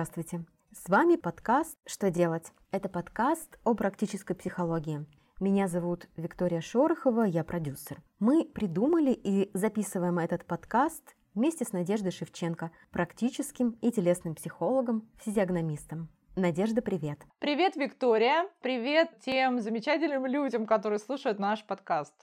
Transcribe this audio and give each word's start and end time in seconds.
Здравствуйте! 0.00 0.46
С 0.72 0.88
вами 0.88 1.16
подкаст 1.16 1.76
«Что 1.84 2.10
делать?». 2.10 2.54
Это 2.70 2.88
подкаст 2.88 3.58
о 3.64 3.74
практической 3.74 4.32
психологии. 4.32 5.04
Меня 5.40 5.68
зовут 5.68 6.08
Виктория 6.16 6.62
Шорохова, 6.62 7.24
я 7.24 7.44
продюсер. 7.44 8.00
Мы 8.18 8.46
придумали 8.46 9.12
и 9.12 9.50
записываем 9.52 10.18
этот 10.18 10.46
подкаст 10.46 11.14
вместе 11.34 11.66
с 11.66 11.74
Надеждой 11.74 12.12
Шевченко, 12.12 12.70
практическим 12.90 13.72
и 13.82 13.92
телесным 13.92 14.34
психологом, 14.34 15.06
физиогномистом. 15.22 16.08
Надежда, 16.34 16.80
привет. 16.80 17.18
Привет, 17.38 17.76
Виктория. 17.76 18.48
Привет 18.62 19.10
тем 19.22 19.60
замечательным 19.60 20.24
людям, 20.24 20.64
которые 20.64 20.98
слушают 20.98 21.38
наш 21.38 21.62
подкаст. 21.66 22.14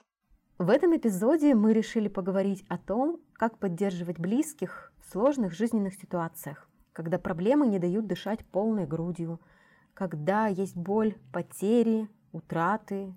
В 0.58 0.70
этом 0.70 0.96
эпизоде 0.96 1.54
мы 1.54 1.72
решили 1.72 2.08
поговорить 2.08 2.64
о 2.68 2.76
том, 2.76 3.20
как 3.34 3.58
поддерживать 3.58 4.18
близких 4.18 4.92
в 4.98 5.12
сложных 5.12 5.52
жизненных 5.52 5.94
ситуациях, 5.94 6.67
когда 6.98 7.16
проблемы 7.16 7.68
не 7.68 7.78
дают 7.78 8.08
дышать 8.08 8.44
полной 8.44 8.84
грудью, 8.84 9.40
когда 9.94 10.48
есть 10.48 10.76
боль, 10.76 11.14
потери, 11.32 12.08
утраты. 12.32 13.14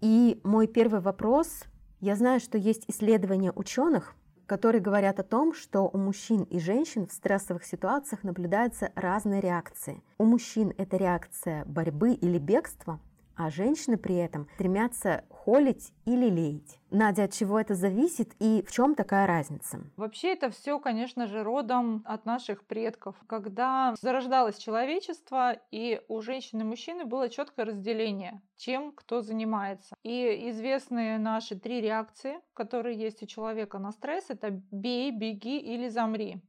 И 0.00 0.40
мой 0.42 0.66
первый 0.66 1.00
вопрос, 1.00 1.62
я 2.00 2.16
знаю, 2.16 2.40
что 2.40 2.58
есть 2.58 2.84
исследования 2.88 3.52
ученых, 3.54 4.16
которые 4.46 4.82
говорят 4.82 5.20
о 5.20 5.22
том, 5.22 5.54
что 5.54 5.82
у 5.82 5.98
мужчин 5.98 6.42
и 6.42 6.58
женщин 6.58 7.06
в 7.06 7.12
стрессовых 7.12 7.64
ситуациях 7.64 8.24
наблюдаются 8.24 8.90
разные 8.96 9.40
реакции. 9.40 10.02
У 10.18 10.24
мужчин 10.24 10.74
это 10.76 10.96
реакция 10.96 11.64
борьбы 11.64 12.14
или 12.14 12.38
бегства, 12.38 12.98
а 13.42 13.50
женщины 13.50 13.96
при 13.96 14.16
этом 14.16 14.48
стремятся 14.54 15.24
холить 15.28 15.92
или 16.04 16.28
леять. 16.28 16.78
Надя, 16.90 17.24
от 17.24 17.32
чего 17.32 17.58
это 17.58 17.74
зависит 17.74 18.32
и 18.38 18.62
в 18.66 18.70
чем 18.70 18.94
такая 18.94 19.26
разница? 19.26 19.80
Вообще 19.96 20.34
это 20.34 20.50
все, 20.50 20.78
конечно 20.78 21.26
же, 21.26 21.42
родом 21.42 22.02
от 22.04 22.24
наших 22.24 22.64
предков. 22.64 23.16
Когда 23.26 23.94
зарождалось 24.00 24.58
человечество, 24.58 25.56
и 25.72 26.00
у 26.06 26.20
женщин 26.20 26.60
и 26.60 26.64
мужчины 26.64 27.04
было 27.04 27.28
четкое 27.28 27.66
разделение, 27.66 28.40
чем 28.56 28.92
кто 28.92 29.20
занимается. 29.20 29.96
И 30.04 30.50
известные 30.50 31.18
наши 31.18 31.58
три 31.58 31.80
реакции, 31.80 32.38
которые 32.54 32.96
есть 32.96 33.22
у 33.22 33.26
человека 33.26 33.78
на 33.78 33.90
стресс, 33.90 34.26
это 34.28 34.50
бей, 34.70 35.10
беги 35.10 35.58
или 35.58 35.88
замри. 35.88 36.40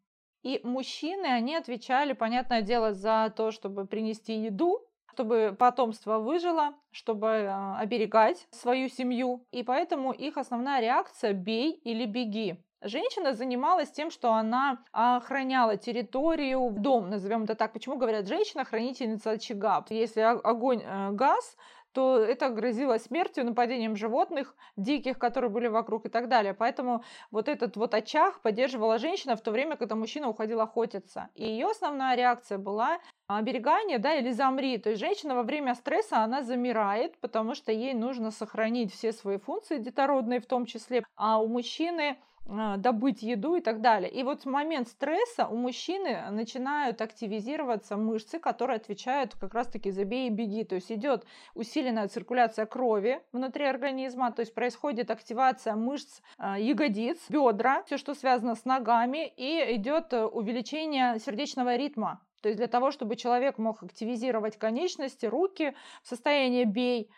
И 0.44 0.60
мужчины, 0.64 1.26
они 1.26 1.56
отвечали, 1.56 2.14
понятное 2.14 2.62
дело, 2.62 2.94
за 2.94 3.34
то, 3.36 3.52
чтобы 3.52 3.88
принести 3.88 4.34
еду, 4.42 4.86
чтобы 5.14 5.56
потомство 5.58 6.18
выжило, 6.18 6.74
чтобы 6.92 7.48
а, 7.48 7.78
оберегать 7.80 8.48
свою 8.52 8.90
семью. 8.90 9.46
И 9.52 9.64
поэтому 9.64 10.12
их 10.12 10.38
основная 10.38 10.82
реакция 10.82 11.34
«бей 11.34 11.72
или 11.72 12.06
беги». 12.06 12.58
Женщина 12.82 13.34
занималась 13.34 13.92
тем, 13.92 14.12
что 14.12 14.34
она 14.34 14.84
охраняла 14.92 15.78
территорию, 15.78 16.72
дом, 16.78 17.10
назовем 17.10 17.44
это 17.44 17.56
так. 17.56 17.72
Почему 17.72 17.96
говорят 17.96 18.28
женщина 18.28 18.66
хранительница 18.66 19.32
очага? 19.32 19.86
Если 19.90 20.20
огонь, 20.20 20.82
э, 20.84 21.12
газ, 21.12 21.56
то 21.94 22.18
это 22.18 22.50
грозило 22.50 22.98
смертью, 22.98 23.46
нападением 23.46 23.96
животных, 23.96 24.56
диких, 24.76 25.20
которые 25.20 25.50
были 25.50 25.68
вокруг 25.68 26.06
и 26.06 26.10
так 26.10 26.28
далее. 26.28 26.54
Поэтому 26.54 27.04
вот 27.32 27.48
этот 27.48 27.78
вот 27.78 27.94
очаг 27.94 28.42
поддерживала 28.42 28.98
женщина 28.98 29.36
в 29.36 29.42
то 29.42 29.52
время, 29.52 29.78
когда 29.78 29.96
мужчина 29.96 30.28
уходил 30.28 30.60
охотиться. 30.62 31.30
И 31.36 31.46
ее 31.46 31.68
основная 31.68 32.16
реакция 32.16 32.58
была 32.58 33.00
оберегание, 33.28 34.00
да, 34.00 34.16
или 34.16 34.32
замри. 34.32 34.78
То 34.78 34.90
есть 34.90 35.00
женщина 35.00 35.36
во 35.36 35.44
время 35.44 35.76
стресса, 35.76 36.18
она 36.18 36.42
замирает, 36.42 37.18
потому 37.20 37.56
что 37.56 37.72
ей 37.72 37.94
нужно 37.94 38.32
сохранить 38.32 38.92
все 38.92 39.14
свои 39.14 39.38
функции 39.38 39.78
детородные 39.78 40.40
в 40.40 40.46
том 40.46 40.66
числе. 40.66 41.04
А 41.16 41.42
у 41.42 41.48
мужчины 41.48 42.18
добыть 42.46 43.24
еду 43.24 43.56
и 43.56 43.62
так 43.62 43.82
далее. 43.82 44.10
И 44.12 44.24
вот 44.24 44.44
в 44.44 44.46
момент 44.46 44.88
стресса 44.88 45.48
у 45.48 45.56
мужчины 45.56 46.30
начинают 46.32 47.02
активизироваться 47.02 47.96
мышцы, 47.96 48.40
которые 48.40 48.78
отвечают 48.78 49.34
как 49.40 49.54
раз-таки 49.54 49.92
за 49.92 50.04
бей 50.04 50.28
и 50.28 50.30
беги. 50.30 50.64
То 50.64 50.76
есть 50.76 50.92
идет 50.92 51.26
усиленная 51.56 52.08
циркуляция 52.08 52.66
крови 52.66 53.22
внутри 53.32 53.66
организма, 53.66 54.32
то 54.32 54.42
есть 54.42 54.54
происходит 54.54 55.10
активация 55.10 55.76
мышц 55.76 56.22
а, 56.38 56.60
ягодиц, 56.60 57.18
бедра, 57.30 57.84
все, 57.84 57.98
что 57.98 58.14
связано 58.14 58.56
с 58.56 58.66
ногами, 58.66 59.32
и 59.38 59.76
идет 59.76 60.14
э, 60.14 60.26
увеличение 60.26 61.20
сердечного 61.20 61.76
ритма. 61.76 62.22
То 62.42 62.50
есть 62.50 62.58
для 62.58 62.68
того, 62.68 62.92
чтобы 62.92 63.16
человек 63.16 63.58
мог 63.58 63.82
активизировать 63.84 64.58
конечности, 64.58 65.26
руки 65.26 65.74
в 66.02 66.10
состоянии 66.10 66.66
бей, 66.66 67.10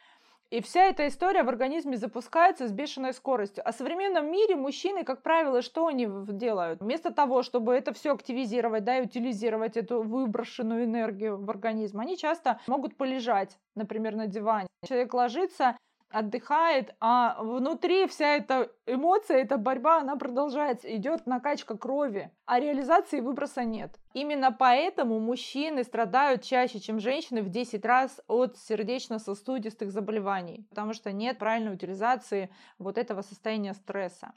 и 0.52 0.62
вся 0.62 0.84
эта 0.86 1.08
история 1.08 1.44
в 1.44 1.50
организме 1.50 1.98
запускается 1.98 2.68
с 2.68 2.72
бешеной 2.72 3.14
скоростью. 3.14 3.68
А 3.68 3.72
в 3.72 3.76
современном 3.76 4.32
мире 4.32 4.56
мужчины, 4.56 5.04
как 5.04 5.22
правило, 5.24 5.62
что 5.62 5.88
они 5.88 6.08
делают? 6.08 6.82
Вместо 6.82 7.12
того, 7.12 7.42
чтобы 7.44 7.74
это 7.74 7.94
все 7.94 8.14
активизировать, 8.14 8.84
да, 8.84 9.00
и 9.00 9.04
утилизировать 9.04 9.76
эту 9.76 10.04
выброшенную 10.04 10.86
энергию 10.86 11.44
в 11.44 11.50
организм, 11.50 12.00
они 12.00 12.18
часто 12.18 12.60
могут 12.68 12.96
полежать, 12.96 13.58
например, 13.76 14.16
на 14.16 14.28
диване. 14.28 14.68
Человек 14.88 15.14
ложится, 15.14 15.78
отдыхает, 16.10 16.96
а 17.00 17.42
внутри 17.42 18.08
вся 18.08 18.36
эта 18.36 18.72
эмоция, 18.86 19.38
эта 19.38 19.58
борьба, 19.58 20.00
она 20.00 20.16
продолжается, 20.16 20.96
идет 20.96 21.26
накачка 21.26 21.78
крови, 21.78 22.32
а 22.46 22.60
реализации 22.60 23.20
выброса 23.20 23.64
нет. 23.64 24.00
Именно 24.14 24.52
поэтому 24.52 25.20
мужчины 25.20 25.84
страдают 25.84 26.44
чаще, 26.44 26.80
чем 26.80 27.00
женщины 27.00 27.42
в 27.42 27.50
10 27.50 27.84
раз 27.86 28.22
от 28.28 28.58
сердечно-сосудистых 28.58 29.92
заболеваний, 29.92 30.66
потому 30.70 30.94
что 30.94 31.12
нет 31.12 31.38
правильной 31.38 31.74
утилизации 31.74 32.50
вот 32.80 32.98
этого 32.98 33.22
состояния 33.22 33.74
стресса. 33.74 34.34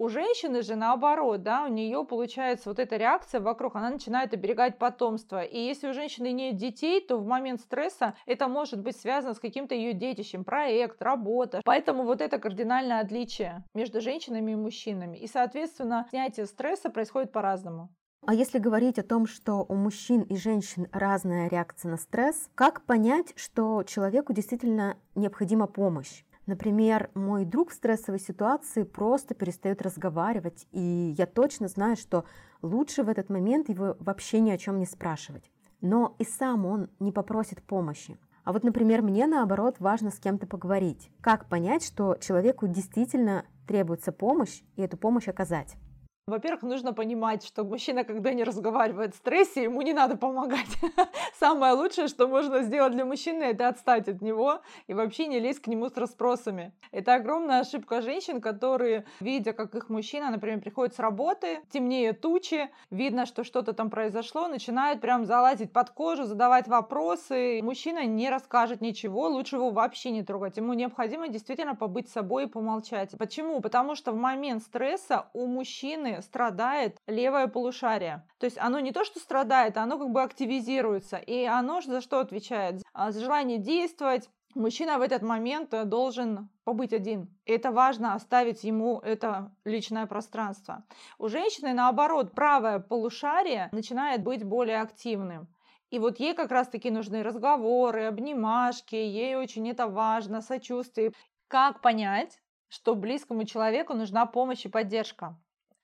У 0.00 0.08
женщины 0.08 0.62
же 0.62 0.76
наоборот, 0.76 1.42
да, 1.42 1.66
у 1.66 1.68
нее 1.68 2.06
получается 2.06 2.70
вот 2.70 2.78
эта 2.78 2.96
реакция 2.96 3.38
вокруг, 3.38 3.76
она 3.76 3.90
начинает 3.90 4.32
оберегать 4.32 4.78
потомство. 4.78 5.42
И 5.42 5.58
если 5.58 5.88
у 5.88 5.92
женщины 5.92 6.32
нет 6.32 6.56
детей, 6.56 7.02
то 7.02 7.18
в 7.18 7.26
момент 7.26 7.60
стресса 7.60 8.14
это 8.24 8.48
может 8.48 8.80
быть 8.80 8.96
связано 8.96 9.34
с 9.34 9.38
каким-то 9.38 9.74
ее 9.74 9.92
детищем, 9.92 10.42
проект, 10.42 11.02
работа. 11.02 11.60
Поэтому 11.66 12.04
вот 12.04 12.22
это 12.22 12.38
кардинальное 12.38 13.00
отличие 13.00 13.62
между 13.74 14.00
женщинами 14.00 14.52
и 14.52 14.56
мужчинами. 14.56 15.18
И, 15.18 15.26
соответственно, 15.26 16.06
снятие 16.08 16.46
стресса 16.46 16.88
происходит 16.88 17.30
по-разному. 17.50 17.90
А 18.26 18.34
если 18.34 18.58
говорить 18.58 18.98
о 18.98 19.02
том, 19.02 19.26
что 19.26 19.64
у 19.66 19.74
мужчин 19.74 20.22
и 20.22 20.36
женщин 20.36 20.88
разная 20.92 21.48
реакция 21.48 21.90
на 21.90 21.96
стресс, 21.96 22.50
как 22.54 22.82
понять, 22.82 23.32
что 23.34 23.82
человеку 23.82 24.32
действительно 24.32 24.96
необходима 25.14 25.66
помощь? 25.66 26.24
Например, 26.46 27.10
мой 27.14 27.44
друг 27.44 27.70
в 27.70 27.74
стрессовой 27.74 28.20
ситуации 28.20 28.82
просто 28.82 29.34
перестает 29.34 29.82
разговаривать, 29.82 30.66
и 30.72 31.14
я 31.16 31.26
точно 31.26 31.68
знаю, 31.68 31.96
что 31.96 32.24
лучше 32.60 33.02
в 33.02 33.08
этот 33.08 33.30
момент 33.30 33.68
его 33.68 33.96
вообще 34.00 34.40
ни 34.40 34.50
о 34.50 34.58
чем 34.58 34.78
не 34.78 34.86
спрашивать. 34.86 35.50
Но 35.80 36.14
и 36.18 36.24
сам 36.24 36.66
он 36.66 36.90
не 36.98 37.12
попросит 37.12 37.62
помощи. 37.62 38.18
А 38.44 38.52
вот, 38.52 38.64
например, 38.64 39.02
мне 39.02 39.26
наоборот 39.26 39.76
важно 39.78 40.10
с 40.10 40.18
кем-то 40.18 40.46
поговорить. 40.46 41.10
Как 41.20 41.48
понять, 41.48 41.84
что 41.84 42.16
человеку 42.20 42.66
действительно 42.66 43.44
требуется 43.66 44.12
помощь 44.12 44.62
и 44.76 44.82
эту 44.82 44.96
помощь 44.96 45.28
оказать? 45.28 45.76
Во-первых, 46.26 46.62
нужно 46.62 46.92
понимать, 46.92 47.44
что 47.44 47.64
мужчина, 47.64 48.04
когда 48.04 48.32
не 48.32 48.44
разговаривает 48.44 49.14
в 49.14 49.18
стрессе, 49.18 49.64
ему 49.64 49.82
не 49.82 49.92
надо 49.92 50.16
помогать. 50.16 50.68
Самое 51.38 51.72
лучшее, 51.72 52.08
что 52.08 52.28
можно 52.28 52.62
сделать 52.62 52.92
для 52.92 53.04
мужчины, 53.04 53.44
это 53.44 53.68
отстать 53.68 54.08
от 54.08 54.22
него 54.22 54.60
и 54.86 54.94
вообще 54.94 55.26
не 55.26 55.40
лезть 55.40 55.60
к 55.60 55.66
нему 55.66 55.88
с 55.88 55.96
расспросами. 55.96 56.72
Это 56.92 57.14
огромная 57.14 57.60
ошибка 57.60 58.00
женщин, 58.02 58.40
которые, 58.40 59.06
видя, 59.18 59.52
как 59.52 59.74
их 59.74 59.88
мужчина, 59.88 60.30
например, 60.30 60.60
приходит 60.60 60.94
с 60.94 60.98
работы, 60.98 61.60
темнее 61.72 62.12
тучи, 62.12 62.70
видно, 62.90 63.26
что 63.26 63.42
что-то 63.42 63.72
там 63.72 63.90
произошло, 63.90 64.46
начинают 64.46 65.00
прям 65.00 65.24
залазить 65.24 65.72
под 65.72 65.90
кожу, 65.90 66.24
задавать 66.24 66.68
вопросы. 66.68 67.60
Мужчина 67.62 68.04
не 68.04 68.30
расскажет 68.30 68.80
ничего, 68.80 69.28
лучше 69.28 69.56
его 69.56 69.70
вообще 69.70 70.10
не 70.10 70.22
трогать. 70.22 70.58
Ему 70.58 70.74
необходимо 70.74 71.28
действительно 71.28 71.74
побыть 71.74 72.08
собой 72.08 72.44
и 72.44 72.46
помолчать. 72.46 73.16
Почему? 73.18 73.60
Потому 73.60 73.94
что 73.96 74.12
в 74.12 74.16
момент 74.16 74.62
стресса 74.62 75.26
у 75.32 75.46
мужчины 75.46 76.09
страдает 76.20 76.98
левое 77.06 77.46
полушарие. 77.46 78.26
То 78.38 78.46
есть 78.46 78.58
оно 78.58 78.80
не 78.80 78.92
то, 78.92 79.04
что 79.04 79.18
страдает, 79.20 79.76
оно 79.76 79.98
как 79.98 80.10
бы 80.10 80.22
активизируется. 80.22 81.16
И 81.16 81.44
оно 81.44 81.80
за 81.80 82.00
что 82.00 82.20
отвечает? 82.20 82.82
А, 82.92 83.10
за 83.12 83.20
желание 83.20 83.58
действовать, 83.58 84.28
Мужчина 84.56 84.98
в 84.98 85.02
этот 85.02 85.22
момент 85.22 85.72
э, 85.72 85.84
должен 85.84 86.48
побыть 86.64 86.92
один. 86.92 87.32
И 87.44 87.52
это 87.52 87.70
важно 87.70 88.14
оставить 88.14 88.64
ему 88.64 88.98
это 88.98 89.52
личное 89.64 90.06
пространство. 90.06 90.84
У 91.18 91.28
женщины, 91.28 91.72
наоборот, 91.72 92.32
правое 92.32 92.80
полушарие 92.80 93.68
начинает 93.70 94.24
быть 94.24 94.42
более 94.42 94.80
активным. 94.80 95.46
И 95.90 96.00
вот 96.00 96.18
ей 96.18 96.34
как 96.34 96.50
раз-таки 96.50 96.90
нужны 96.90 97.22
разговоры, 97.22 98.06
обнимашки, 98.06 98.96
ей 98.96 99.36
очень 99.36 99.68
это 99.68 99.86
важно, 99.86 100.40
сочувствие. 100.40 101.12
Как 101.46 101.80
понять, 101.80 102.40
что 102.68 102.96
близкому 102.96 103.44
человеку 103.44 103.94
нужна 103.94 104.26
помощь 104.26 104.64
и 104.64 104.68
поддержка? 104.68 105.38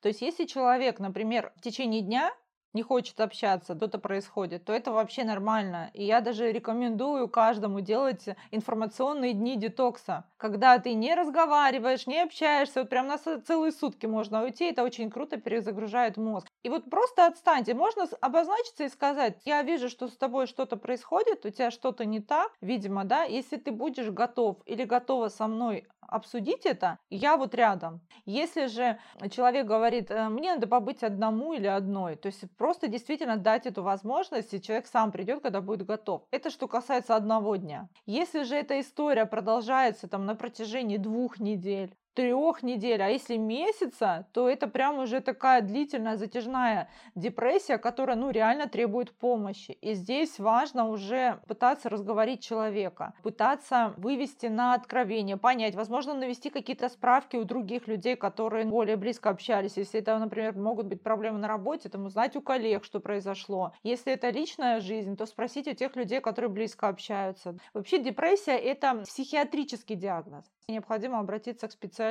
То 0.06 0.08
есть 0.08 0.22
если 0.22 0.44
человек, 0.44 1.00
например, 1.00 1.52
в 1.56 1.60
течение 1.60 2.00
дня 2.00 2.32
не 2.72 2.82
хочет 2.82 3.18
общаться, 3.20 3.74
что-то 3.74 3.98
происходит, 3.98 4.64
то 4.64 4.72
это 4.72 4.92
вообще 4.92 5.24
нормально. 5.24 5.90
И 5.94 6.04
я 6.04 6.20
даже 6.20 6.52
рекомендую 6.52 7.28
каждому 7.28 7.80
делать 7.80 8.28
информационные 8.52 9.32
дни 9.32 9.56
детокса, 9.56 10.30
когда 10.36 10.78
ты 10.78 10.94
не 10.94 11.12
разговариваешь, 11.16 12.06
не 12.06 12.22
общаешься, 12.22 12.82
вот 12.82 12.88
прям 12.88 13.08
на 13.08 13.18
целые 13.18 13.72
сутки 13.72 14.06
можно 14.06 14.44
уйти, 14.44 14.66
это 14.66 14.84
очень 14.84 15.10
круто 15.10 15.38
перезагружает 15.38 16.16
мозг. 16.16 16.46
И 16.62 16.68
вот 16.68 16.88
просто 16.88 17.26
отстаньте, 17.26 17.74
можно 17.74 18.06
обозначиться 18.20 18.84
и 18.84 18.88
сказать, 18.88 19.40
я 19.44 19.62
вижу, 19.62 19.88
что 19.88 20.06
с 20.06 20.16
тобой 20.16 20.46
что-то 20.46 20.76
происходит, 20.76 21.44
у 21.44 21.50
тебя 21.50 21.72
что-то 21.72 22.04
не 22.04 22.20
так, 22.20 22.52
видимо, 22.60 23.02
да, 23.04 23.24
если 23.24 23.56
ты 23.56 23.72
будешь 23.72 24.10
готов 24.10 24.58
или 24.66 24.84
готова 24.84 25.30
со 25.30 25.48
мной 25.48 25.88
обсудить 26.08 26.66
это, 26.66 26.98
я 27.10 27.36
вот 27.36 27.54
рядом. 27.54 28.00
Если 28.24 28.66
же 28.66 28.98
человек 29.30 29.66
говорит, 29.66 30.10
«Э, 30.10 30.28
мне 30.28 30.54
надо 30.54 30.66
побыть 30.66 31.02
одному 31.02 31.52
или 31.52 31.66
одной, 31.66 32.16
то 32.16 32.26
есть 32.26 32.44
просто 32.56 32.88
действительно 32.88 33.36
дать 33.36 33.66
эту 33.66 33.82
возможность, 33.82 34.54
и 34.54 34.60
человек 34.60 34.86
сам 34.86 35.12
придет, 35.12 35.42
когда 35.42 35.60
будет 35.60 35.86
готов. 35.86 36.22
Это 36.30 36.50
что 36.50 36.68
касается 36.68 37.16
одного 37.16 37.56
дня. 37.56 37.88
Если 38.06 38.42
же 38.42 38.54
эта 38.54 38.80
история 38.80 39.26
продолжается 39.26 40.08
там 40.08 40.26
на 40.26 40.34
протяжении 40.34 40.96
двух 40.96 41.38
недель, 41.38 41.94
трех 42.16 42.62
недель, 42.62 43.02
а 43.02 43.08
если 43.08 43.36
месяца, 43.36 44.26
то 44.32 44.48
это 44.48 44.66
прям 44.66 44.98
уже 44.98 45.20
такая 45.20 45.60
длительная 45.60 46.16
затяжная 46.16 46.88
депрессия, 47.14 47.76
которая 47.76 48.16
ну 48.16 48.30
реально 48.30 48.68
требует 48.68 49.12
помощи. 49.12 49.72
И 49.72 49.92
здесь 49.92 50.38
важно 50.38 50.88
уже 50.88 51.40
пытаться 51.46 51.90
разговорить 51.90 52.42
человека, 52.42 53.12
пытаться 53.22 53.92
вывести 53.98 54.46
на 54.46 54.72
откровение, 54.72 55.36
понять, 55.36 55.74
возможно, 55.74 56.14
навести 56.14 56.48
какие-то 56.48 56.88
справки 56.88 57.36
у 57.36 57.44
других 57.44 57.86
людей, 57.86 58.16
которые 58.16 58.64
более 58.64 58.96
близко 58.96 59.28
общались. 59.28 59.76
Если 59.76 60.00
это, 60.00 60.18
например, 60.18 60.56
могут 60.56 60.86
быть 60.86 61.02
проблемы 61.02 61.38
на 61.38 61.48
работе, 61.48 61.90
то 61.90 61.98
узнать 61.98 62.34
у 62.34 62.40
коллег, 62.40 62.84
что 62.84 63.00
произошло. 63.00 63.72
Если 63.82 64.12
это 64.12 64.30
личная 64.30 64.80
жизнь, 64.80 65.16
то 65.16 65.26
спросить 65.26 65.68
у 65.68 65.74
тех 65.74 65.94
людей, 65.96 66.20
которые 66.20 66.50
близко 66.50 66.88
общаются. 66.88 67.58
Вообще 67.74 67.98
депрессия– 67.98 68.56
это 68.56 69.02
психиатрический 69.04 69.96
диагноз. 69.96 70.44
Необходимо 70.68 71.18
обратиться 71.18 71.68
к 71.68 71.72
специалисту. 71.72 72.05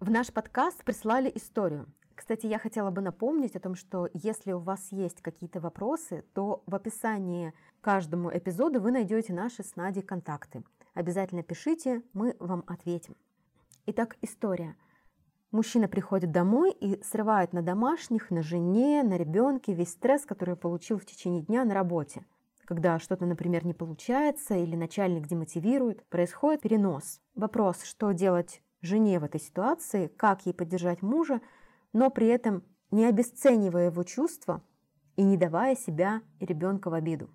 В 0.00 0.10
наш 0.10 0.32
подкаст 0.32 0.82
прислали 0.82 1.30
историю. 1.34 1.92
Кстати, 2.14 2.46
я 2.46 2.58
хотела 2.58 2.90
бы 2.90 3.02
напомнить 3.02 3.54
о 3.54 3.60
том, 3.60 3.74
что 3.74 4.08
если 4.14 4.52
у 4.52 4.60
вас 4.60 4.92
есть 4.92 5.20
какие-то 5.20 5.60
вопросы, 5.60 6.24
то 6.32 6.62
в 6.66 6.74
описании 6.74 7.52
к 7.82 7.84
каждому 7.84 8.34
эпизоду 8.34 8.80
вы 8.80 8.92
найдете 8.92 9.34
наши 9.34 9.62
с 9.62 9.76
Надей 9.76 10.02
контакты. 10.02 10.64
Обязательно 10.94 11.42
пишите, 11.42 12.00
мы 12.14 12.34
вам 12.38 12.64
ответим. 12.66 13.14
Итак, 13.84 14.16
история. 14.22 14.74
Мужчина 15.50 15.86
приходит 15.86 16.32
домой 16.32 16.72
и 16.72 17.02
срывает 17.02 17.52
на 17.52 17.60
домашних, 17.60 18.30
на 18.30 18.42
жене, 18.42 19.02
на 19.02 19.18
ребенке 19.18 19.74
весь 19.74 19.90
стресс, 19.90 20.24
который 20.24 20.56
получил 20.56 20.98
в 20.98 21.04
течение 21.04 21.42
дня 21.42 21.66
на 21.66 21.74
работе. 21.74 22.24
Когда 22.64 22.98
что-то, 22.98 23.26
например, 23.26 23.66
не 23.66 23.74
получается 23.74 24.54
или 24.54 24.76
начальник 24.76 25.26
демотивирует, 25.26 26.06
происходит 26.06 26.62
перенос. 26.62 27.20
Вопрос, 27.34 27.82
что 27.82 28.12
делать 28.12 28.62
жене 28.84 29.18
в 29.18 29.24
этой 29.24 29.40
ситуации, 29.40 30.08
как 30.08 30.46
ей 30.46 30.52
поддержать 30.52 31.02
мужа, 31.02 31.40
но 31.92 32.10
при 32.10 32.26
этом 32.26 32.62
не 32.90 33.06
обесценивая 33.06 33.86
его 33.86 34.02
чувства 34.04 34.62
и 35.16 35.22
не 35.22 35.36
давая 35.36 35.76
себя 35.76 36.22
и 36.40 36.46
ребенка 36.46 36.90
в 36.90 36.94
обиду. 36.94 37.30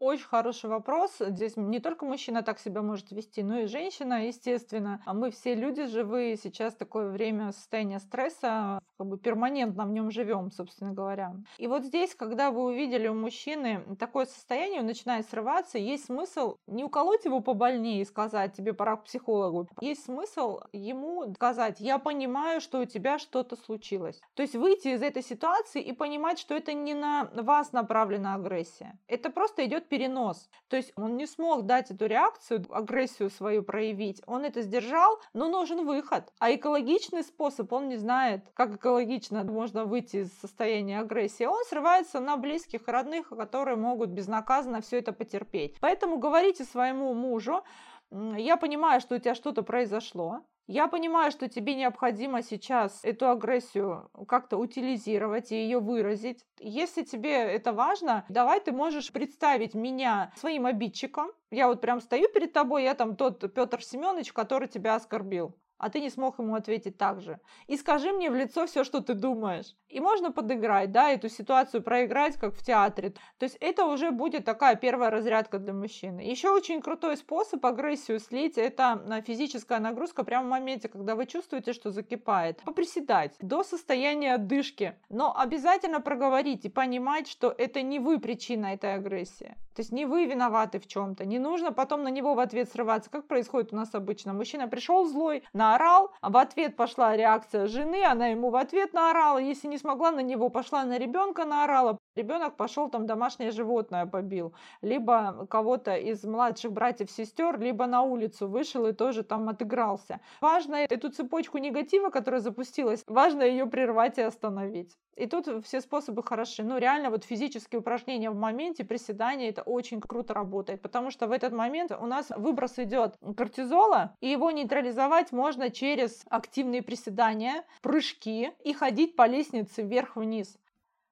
Очень 0.00 0.26
хороший 0.26 0.70
вопрос. 0.70 1.16
Здесь 1.18 1.56
не 1.56 1.80
только 1.80 2.04
мужчина 2.04 2.42
так 2.42 2.60
себя 2.60 2.82
может 2.82 3.10
вести, 3.10 3.42
но 3.42 3.60
и 3.60 3.66
женщина, 3.66 4.26
естественно. 4.26 5.02
А 5.04 5.12
мы 5.12 5.32
все 5.32 5.56
люди 5.56 5.86
живые. 5.86 6.36
Сейчас 6.36 6.74
такое 6.74 7.10
время 7.10 7.50
состояния 7.50 7.98
стресса, 7.98 8.80
как 8.96 9.06
бы 9.08 9.18
перманентно 9.18 9.84
в 9.86 9.90
нем 9.90 10.12
живем, 10.12 10.52
собственно 10.52 10.92
говоря. 10.92 11.34
И 11.56 11.66
вот 11.66 11.84
здесь, 11.84 12.14
когда 12.14 12.52
вы 12.52 12.64
увидели 12.64 13.08
у 13.08 13.14
мужчины 13.14 13.82
такое 13.98 14.26
состояние, 14.26 14.80
он 14.80 14.86
начинает 14.86 15.28
срываться, 15.28 15.78
есть 15.78 16.04
смысл 16.04 16.56
не 16.68 16.84
уколоть 16.84 17.24
его 17.24 17.40
побольнее 17.40 18.02
и 18.02 18.04
сказать, 18.04 18.54
тебе 18.54 18.74
пора 18.74 18.96
к 18.96 19.04
психологу. 19.04 19.68
Есть 19.80 20.04
смысл 20.04 20.60
ему 20.72 21.32
сказать, 21.34 21.80
я 21.80 21.98
понимаю, 21.98 22.60
что 22.60 22.80
у 22.80 22.84
тебя 22.84 23.18
что-то 23.18 23.56
случилось. 23.56 24.20
То 24.34 24.42
есть 24.42 24.54
выйти 24.54 24.88
из 24.88 25.02
этой 25.02 25.22
ситуации 25.22 25.82
и 25.82 25.92
понимать, 25.92 26.38
что 26.38 26.54
это 26.54 26.72
не 26.72 26.94
на 26.94 27.30
вас 27.34 27.72
направлена 27.72 28.34
агрессия. 28.34 28.96
Это 29.08 29.30
просто 29.30 29.64
идет 29.64 29.87
перенос. 29.88 30.48
То 30.68 30.76
есть 30.76 30.92
он 30.96 31.16
не 31.16 31.26
смог 31.26 31.66
дать 31.66 31.90
эту 31.90 32.06
реакцию, 32.06 32.64
агрессию 32.70 33.30
свою 33.30 33.62
проявить. 33.62 34.22
Он 34.26 34.44
это 34.44 34.62
сдержал, 34.62 35.20
но 35.32 35.48
нужен 35.48 35.86
выход. 35.86 36.32
А 36.38 36.54
экологичный 36.54 37.22
способ 37.22 37.72
он 37.72 37.88
не 37.88 37.96
знает, 37.96 38.44
как 38.54 38.76
экологично 38.76 39.44
можно 39.44 39.84
выйти 39.84 40.18
из 40.18 40.32
состояния 40.40 41.00
агрессии. 41.00 41.44
Он 41.44 41.64
срывается 41.64 42.20
на 42.20 42.36
близких 42.36 42.86
родных, 42.86 43.28
которые 43.30 43.76
могут 43.76 44.10
безнаказанно 44.10 44.80
все 44.80 44.98
это 44.98 45.12
потерпеть. 45.12 45.76
Поэтому 45.80 46.18
говорите 46.18 46.64
своему 46.64 47.14
мужу, 47.14 47.62
я 48.10 48.56
понимаю, 48.56 49.00
что 49.00 49.16
у 49.16 49.18
тебя 49.18 49.34
что-то 49.34 49.62
произошло, 49.62 50.42
я 50.68 50.86
понимаю, 50.86 51.32
что 51.32 51.48
тебе 51.48 51.74
необходимо 51.74 52.42
сейчас 52.42 53.00
эту 53.02 53.30
агрессию 53.30 54.10
как-то 54.28 54.58
утилизировать 54.58 55.50
и 55.50 55.56
ее 55.56 55.80
выразить. 55.80 56.44
Если 56.60 57.02
тебе 57.02 57.32
это 57.32 57.72
важно, 57.72 58.26
давай 58.28 58.60
ты 58.60 58.70
можешь 58.70 59.10
представить 59.10 59.74
меня 59.74 60.30
своим 60.36 60.66
обидчиком. 60.66 61.30
Я 61.50 61.68
вот 61.68 61.80
прям 61.80 62.02
стою 62.02 62.28
перед 62.28 62.52
тобой, 62.52 62.84
я 62.84 62.94
там 62.94 63.16
тот 63.16 63.52
Петр 63.54 63.82
Семенович, 63.82 64.34
который 64.34 64.68
тебя 64.68 64.94
оскорбил 64.94 65.56
а 65.78 65.90
ты 65.90 66.00
не 66.00 66.10
смог 66.10 66.38
ему 66.38 66.54
ответить 66.54 66.98
так 66.98 67.20
же. 67.20 67.40
И 67.66 67.76
скажи 67.76 68.12
мне 68.12 68.30
в 68.30 68.34
лицо 68.34 68.66
все, 68.66 68.84
что 68.84 69.00
ты 69.00 69.14
думаешь. 69.14 69.74
И 69.88 70.00
можно 70.00 70.32
подыграть, 70.32 70.92
да, 70.92 71.10
эту 71.10 71.28
ситуацию 71.28 71.82
проиграть, 71.82 72.36
как 72.36 72.54
в 72.54 72.64
театре. 72.64 73.14
То 73.38 73.44
есть 73.44 73.56
это 73.60 73.86
уже 73.86 74.10
будет 74.10 74.44
такая 74.44 74.76
первая 74.76 75.10
разрядка 75.10 75.58
для 75.58 75.72
мужчины. 75.72 76.20
Еще 76.20 76.50
очень 76.50 76.82
крутой 76.82 77.16
способ 77.16 77.64
агрессию 77.64 78.20
слить, 78.20 78.58
это 78.58 79.02
э, 79.06 79.22
физическая 79.22 79.78
нагрузка 79.78 80.24
прямо 80.24 80.46
в 80.46 80.50
моменте, 80.50 80.88
когда 80.88 81.14
вы 81.14 81.26
чувствуете, 81.26 81.72
что 81.72 81.90
закипает. 81.90 82.60
Поприседать 82.64 83.34
до 83.40 83.62
состояния 83.62 84.34
отдышки. 84.34 84.94
Но 85.08 85.34
обязательно 85.36 86.00
проговорить 86.00 86.64
и 86.64 86.68
понимать, 86.68 87.28
что 87.28 87.54
это 87.56 87.82
не 87.82 87.98
вы 87.98 88.18
причина 88.18 88.74
этой 88.74 88.94
агрессии. 88.94 89.56
То 89.74 89.82
есть 89.82 89.92
не 89.92 90.06
вы 90.06 90.26
виноваты 90.26 90.80
в 90.80 90.88
чем-то. 90.88 91.24
Не 91.24 91.38
нужно 91.38 91.72
потом 91.72 92.02
на 92.02 92.08
него 92.08 92.34
в 92.34 92.40
ответ 92.40 92.68
срываться, 92.68 93.10
как 93.10 93.28
происходит 93.28 93.72
у 93.72 93.76
нас 93.76 93.94
обычно. 93.94 94.32
Мужчина 94.32 94.66
пришел 94.66 95.06
злой, 95.06 95.44
наорал, 95.68 96.10
в 96.22 96.36
ответ 96.36 96.76
пошла 96.76 97.16
реакция 97.16 97.66
жены, 97.66 98.04
она 98.04 98.28
ему 98.28 98.50
в 98.50 98.56
ответ 98.56 98.92
наорала. 98.92 99.38
Если 99.38 99.68
не 99.68 99.78
смогла 99.78 100.10
на 100.10 100.20
него, 100.20 100.48
пошла 100.48 100.84
на 100.84 100.98
ребенка 100.98 101.44
наорала. 101.44 101.98
Ребенок 102.16 102.56
пошел 102.56 102.88
там 102.88 103.06
домашнее 103.06 103.50
животное 103.50 104.06
побил. 104.06 104.54
Либо 104.82 105.46
кого-то 105.50 105.94
из 105.96 106.24
младших 106.24 106.72
братьев-сестер, 106.72 107.60
либо 107.60 107.86
на 107.86 108.02
улицу 108.02 108.48
вышел 108.48 108.86
и 108.86 108.92
тоже 108.92 109.22
там 109.22 109.48
отыгрался. 109.48 110.20
Важно 110.40 110.76
эту 110.76 111.10
цепочку 111.10 111.58
негатива, 111.58 112.10
которая 112.10 112.40
запустилась, 112.40 113.04
важно 113.06 113.42
ее 113.42 113.66
прервать 113.66 114.18
и 114.18 114.22
остановить. 114.22 114.96
И 115.18 115.26
тут 115.26 115.48
все 115.64 115.80
способы 115.80 116.22
хороши. 116.22 116.62
Ну, 116.62 116.78
реально, 116.78 117.10
вот 117.10 117.24
физические 117.24 117.80
упражнения 117.80 118.30
в 118.30 118.36
моменте, 118.36 118.84
приседания, 118.84 119.50
это 119.50 119.62
очень 119.62 120.00
круто 120.00 120.32
работает, 120.32 120.80
потому 120.80 121.10
что 121.10 121.26
в 121.26 121.32
этот 121.32 121.52
момент 121.52 121.90
у 121.90 122.06
нас 122.06 122.30
выброс 122.36 122.78
идет 122.78 123.16
кортизола, 123.36 124.14
и 124.20 124.28
его 124.28 124.52
нейтрализовать 124.52 125.32
можно 125.32 125.57
через 125.70 126.24
активные 126.30 126.82
приседания, 126.82 127.64
прыжки 127.82 128.52
и 128.64 128.72
ходить 128.72 129.16
по 129.16 129.26
лестнице 129.26 129.82
вверх-вниз. 129.82 130.58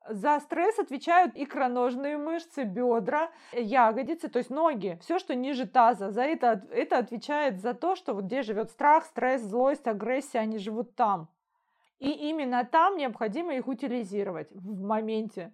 За 0.08 0.38
стресс 0.40 0.78
отвечают 0.78 1.32
икроножные 1.34 2.16
мышцы, 2.16 2.62
бедра, 2.62 3.30
ягодицы, 3.52 4.28
то 4.28 4.38
есть 4.38 4.50
ноги, 4.50 4.98
все, 5.02 5.18
что 5.18 5.34
ниже 5.34 5.66
таза. 5.66 6.10
За 6.10 6.22
это, 6.22 6.64
это 6.70 6.98
отвечает 6.98 7.60
за 7.60 7.74
то, 7.74 7.96
что 7.96 8.14
вот 8.14 8.24
где 8.24 8.42
живет 8.42 8.70
страх, 8.70 9.04
стресс, 9.04 9.42
злость, 9.42 9.86
агрессия, 9.86 10.38
они 10.38 10.58
живут 10.58 10.94
там. 10.94 11.28
И 11.98 12.10
именно 12.10 12.64
там 12.64 12.96
необходимо 12.96 13.54
их 13.54 13.66
утилизировать 13.66 14.48
в 14.52 14.82
моменте. 14.82 15.52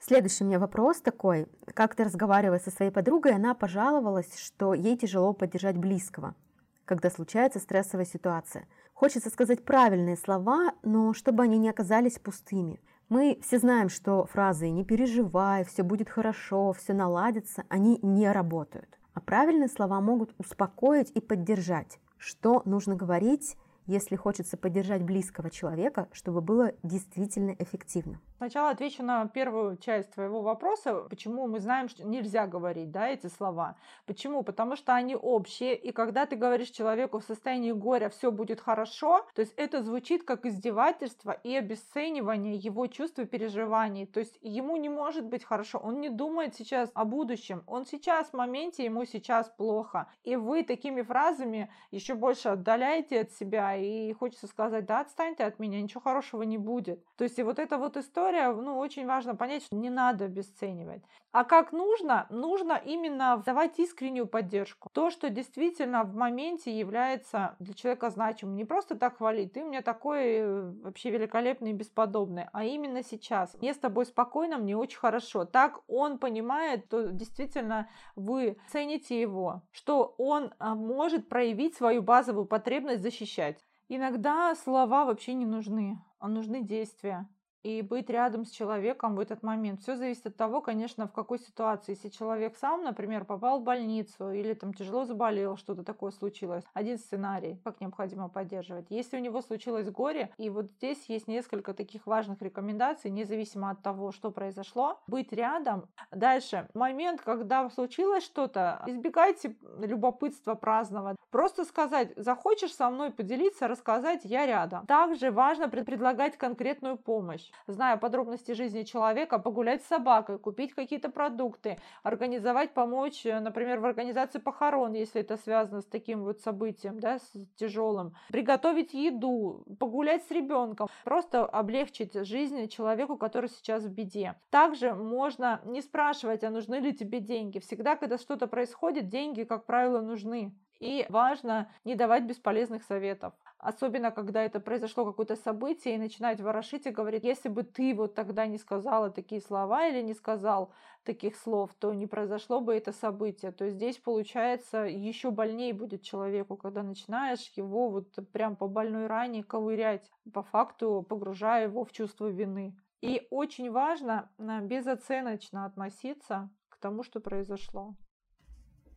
Следующий 0.00 0.42
у 0.42 0.48
меня 0.48 0.58
вопрос 0.58 1.00
такой. 1.00 1.46
Как 1.74 1.94
ты 1.94 2.02
разговаривая 2.04 2.58
со 2.58 2.72
своей 2.72 2.90
подругой, 2.90 3.34
она 3.34 3.54
пожаловалась, 3.54 4.36
что 4.36 4.74
ей 4.74 4.96
тяжело 4.96 5.32
поддержать 5.32 5.78
близкого, 5.78 6.34
когда 6.84 7.10
случается 7.10 7.58
стрессовая 7.58 8.04
ситуация. 8.04 8.66
Хочется 8.94 9.30
сказать 9.30 9.64
правильные 9.64 10.16
слова, 10.16 10.74
но 10.82 11.12
чтобы 11.12 11.42
они 11.42 11.58
не 11.58 11.68
оказались 11.68 12.18
пустыми. 12.18 12.80
Мы 13.08 13.38
все 13.42 13.58
знаем, 13.58 13.88
что 13.88 14.26
фразы 14.26 14.70
«не 14.70 14.84
переживай», 14.84 15.64
«все 15.64 15.82
будет 15.82 16.08
хорошо», 16.08 16.72
«все 16.72 16.94
наладится», 16.94 17.64
они 17.68 17.98
не 18.02 18.30
работают. 18.30 18.98
А 19.14 19.20
правильные 19.20 19.68
слова 19.68 20.00
могут 20.00 20.34
успокоить 20.38 21.10
и 21.10 21.20
поддержать. 21.20 21.98
Что 22.16 22.62
нужно 22.64 22.94
говорить 22.94 23.56
если 23.86 24.16
хочется 24.16 24.56
поддержать 24.56 25.02
близкого 25.02 25.50
человека, 25.50 26.08
чтобы 26.12 26.40
было 26.40 26.72
действительно 26.82 27.54
эффективно. 27.58 28.20
Сначала 28.42 28.70
отвечу 28.70 29.04
на 29.04 29.28
первую 29.28 29.76
часть 29.76 30.14
твоего 30.14 30.42
вопроса, 30.42 31.06
почему 31.08 31.46
мы 31.46 31.60
знаем, 31.60 31.88
что 31.88 32.04
нельзя 32.04 32.48
говорить 32.48 32.90
да, 32.90 33.06
эти 33.06 33.28
слова. 33.28 33.76
Почему? 34.04 34.42
Потому 34.42 34.74
что 34.74 34.96
они 34.96 35.14
общие, 35.14 35.76
и 35.76 35.92
когда 35.92 36.26
ты 36.26 36.34
говоришь 36.34 36.70
человеку 36.70 37.20
в 37.20 37.24
состоянии 37.24 37.70
горя 37.70 38.08
«все 38.08 38.32
будет 38.32 38.60
хорошо», 38.60 39.24
то 39.36 39.42
есть 39.42 39.54
это 39.56 39.80
звучит 39.84 40.24
как 40.24 40.44
издевательство 40.44 41.30
и 41.30 41.54
обесценивание 41.54 42.56
его 42.56 42.88
чувств 42.88 43.20
и 43.20 43.26
переживаний. 43.26 44.06
То 44.06 44.18
есть 44.18 44.36
ему 44.42 44.76
не 44.76 44.88
может 44.88 45.24
быть 45.24 45.44
хорошо, 45.44 45.78
он 45.78 46.00
не 46.00 46.08
думает 46.08 46.56
сейчас 46.56 46.90
о 46.94 47.04
будущем, 47.04 47.62
он 47.68 47.86
сейчас 47.86 48.30
в 48.30 48.32
моменте, 48.32 48.84
ему 48.84 49.04
сейчас 49.04 49.50
плохо. 49.50 50.08
И 50.24 50.34
вы 50.34 50.64
такими 50.64 51.02
фразами 51.02 51.70
еще 51.92 52.14
больше 52.14 52.48
отдаляете 52.48 53.20
от 53.20 53.30
себя, 53.30 53.76
и 53.76 54.12
хочется 54.14 54.48
сказать 54.48 54.84
«да, 54.84 54.98
отстаньте 54.98 55.44
от 55.44 55.60
меня, 55.60 55.80
ничего 55.80 56.00
хорошего 56.00 56.42
не 56.42 56.58
будет». 56.58 57.06
То 57.14 57.22
есть 57.22 57.38
и 57.38 57.44
вот 57.44 57.60
эта 57.60 57.78
вот 57.78 57.96
история 57.96 58.31
история, 58.32 58.52
ну, 58.52 58.78
очень 58.78 59.06
важно 59.06 59.34
понять, 59.34 59.64
что 59.64 59.76
не 59.76 59.90
надо 59.90 60.26
обесценивать. 60.26 61.02
А 61.32 61.44
как 61.44 61.72
нужно? 61.72 62.26
Нужно 62.30 62.80
именно 62.84 63.42
давать 63.44 63.78
искреннюю 63.78 64.26
поддержку. 64.26 64.90
То, 64.92 65.10
что 65.10 65.30
действительно 65.30 66.04
в 66.04 66.14
моменте 66.14 66.76
является 66.78 67.56
для 67.58 67.74
человека 67.74 68.10
значимым. 68.10 68.56
Не 68.56 68.64
просто 68.64 68.96
так 68.96 69.18
хвалить, 69.18 69.52
ты 69.52 69.62
у 69.62 69.68
меня 69.68 69.82
такой 69.82 70.24
э, 70.24 70.70
вообще 70.82 71.10
великолепный 71.10 71.70
и 71.70 71.74
бесподобный, 71.74 72.46
а 72.52 72.64
именно 72.64 73.02
сейчас. 73.02 73.54
Мне 73.60 73.72
с 73.72 73.78
тобой 73.78 74.06
спокойно, 74.06 74.58
мне 74.58 74.76
очень 74.76 74.98
хорошо. 74.98 75.44
Так 75.44 75.80
он 75.88 76.18
понимает, 76.18 76.84
что 76.86 77.08
действительно 77.08 77.88
вы 78.16 78.58
цените 78.68 79.20
его, 79.20 79.62
что 79.72 80.14
он 80.18 80.52
а, 80.58 80.74
может 80.74 81.28
проявить 81.28 81.76
свою 81.76 82.02
базовую 82.02 82.46
потребность 82.46 83.02
защищать. 83.02 83.64
Иногда 83.88 84.54
слова 84.54 85.04
вообще 85.04 85.34
не 85.34 85.46
нужны, 85.46 85.98
а 86.18 86.28
нужны 86.28 86.62
действия 86.62 87.26
и 87.62 87.82
быть 87.82 88.10
рядом 88.10 88.44
с 88.44 88.50
человеком 88.50 89.14
в 89.14 89.20
этот 89.20 89.42
момент. 89.42 89.82
Все 89.82 89.96
зависит 89.96 90.26
от 90.26 90.36
того, 90.36 90.60
конечно, 90.60 91.06
в 91.06 91.12
какой 91.12 91.38
ситуации. 91.38 91.92
Если 91.92 92.08
человек 92.08 92.56
сам, 92.56 92.82
например, 92.82 93.24
попал 93.24 93.60
в 93.60 93.64
больницу 93.64 94.30
или 94.30 94.54
там 94.54 94.74
тяжело 94.74 95.04
заболел, 95.04 95.56
что-то 95.56 95.84
такое 95.84 96.10
случилось, 96.10 96.64
один 96.74 96.98
сценарий, 96.98 97.60
как 97.64 97.80
необходимо 97.80 98.28
поддерживать. 98.28 98.86
Если 98.90 99.16
у 99.16 99.20
него 99.20 99.42
случилось 99.42 99.90
горе, 99.90 100.32
и 100.38 100.50
вот 100.50 100.70
здесь 100.70 101.04
есть 101.08 101.28
несколько 101.28 101.74
таких 101.74 102.06
важных 102.06 102.42
рекомендаций, 102.42 103.10
независимо 103.10 103.70
от 103.70 103.82
того, 103.82 104.12
что 104.12 104.30
произошло, 104.30 105.00
быть 105.06 105.32
рядом. 105.32 105.88
Дальше, 106.10 106.68
момент, 106.74 107.20
когда 107.20 107.68
случилось 107.70 108.24
что-то, 108.24 108.82
избегайте 108.86 109.56
любопытства 109.78 110.54
праздного. 110.54 111.16
Просто 111.30 111.64
сказать, 111.64 112.12
захочешь 112.16 112.74
со 112.74 112.90
мной 112.90 113.10
поделиться, 113.10 113.68
рассказать, 113.68 114.20
я 114.24 114.46
рядом. 114.46 114.86
Также 114.86 115.30
важно 115.30 115.68
предлагать 115.68 116.36
конкретную 116.36 116.96
помощь 116.96 117.51
зная 117.66 117.96
подробности 117.96 118.52
жизни 118.52 118.82
человека, 118.82 119.38
погулять 119.38 119.82
с 119.82 119.86
собакой, 119.86 120.38
купить 120.38 120.74
какие-то 120.74 121.10
продукты, 121.10 121.78
организовать, 122.02 122.74
помочь, 122.74 123.24
э, 123.26 123.40
например, 123.40 123.80
в 123.80 123.84
организации 123.84 124.38
похорон, 124.38 124.94
если 124.94 125.20
это 125.20 125.36
связано 125.36 125.80
с 125.80 125.86
таким 125.86 126.24
вот 126.24 126.40
событием, 126.40 127.00
да, 127.00 127.18
с 127.18 127.32
тяжелым, 127.56 128.14
приготовить 128.28 128.94
еду, 128.94 129.64
погулять 129.78 130.24
с 130.24 130.30
ребенком, 130.30 130.88
просто 131.04 131.44
облегчить 131.44 132.14
жизнь 132.26 132.68
человеку, 132.68 133.16
который 133.16 133.48
сейчас 133.48 133.84
в 133.84 133.90
беде. 133.90 134.34
Также 134.50 134.94
можно 134.94 135.60
не 135.64 135.82
спрашивать, 135.82 136.44
а 136.44 136.50
нужны 136.50 136.76
ли 136.76 136.92
тебе 136.92 137.20
деньги. 137.20 137.58
Всегда, 137.58 137.96
когда 137.96 138.18
что-то 138.18 138.46
происходит, 138.46 139.08
деньги, 139.08 139.44
как 139.44 139.66
правило, 139.66 140.00
нужны. 140.00 140.54
И 140.80 141.06
важно 141.08 141.70
не 141.84 141.94
давать 141.94 142.24
бесполезных 142.24 142.82
советов. 142.82 143.34
Особенно, 143.62 144.10
когда 144.10 144.42
это 144.42 144.58
произошло 144.58 145.04
какое-то 145.04 145.36
событие, 145.36 145.94
и 145.94 145.98
начинать 145.98 146.40
ворошить 146.40 146.86
и 146.86 146.90
говорить, 146.90 147.22
если 147.22 147.48
бы 147.48 147.62
ты 147.62 147.94
вот 147.94 148.12
тогда 148.12 148.48
не 148.48 148.58
сказала 148.58 149.08
такие 149.08 149.40
слова 149.40 149.86
или 149.86 150.02
не 150.02 150.14
сказал 150.14 150.72
таких 151.04 151.36
слов, 151.36 151.70
то 151.78 151.92
не 151.92 152.08
произошло 152.08 152.60
бы 152.60 152.74
это 152.74 152.90
событие. 152.90 153.52
То 153.52 153.66
есть 153.66 153.76
здесь, 153.76 153.98
получается, 153.98 154.78
еще 154.78 155.30
больнее 155.30 155.72
будет 155.72 156.02
человеку, 156.02 156.56
когда 156.56 156.82
начинаешь 156.82 157.52
его 157.54 157.88
вот 157.88 158.08
прям 158.32 158.56
по 158.56 158.66
больной 158.66 159.06
ране 159.06 159.44
ковырять, 159.44 160.10
по 160.32 160.42
факту 160.42 161.06
погружая 161.08 161.68
его 161.68 161.84
в 161.84 161.92
чувство 161.92 162.26
вины. 162.26 162.76
И 163.00 163.28
очень 163.30 163.70
важно 163.70 164.28
э, 164.38 164.60
безоценочно 164.62 165.66
относиться 165.66 166.50
к 166.68 166.78
тому, 166.78 167.04
что 167.04 167.20
произошло. 167.20 167.94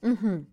Угу. 0.02 0.48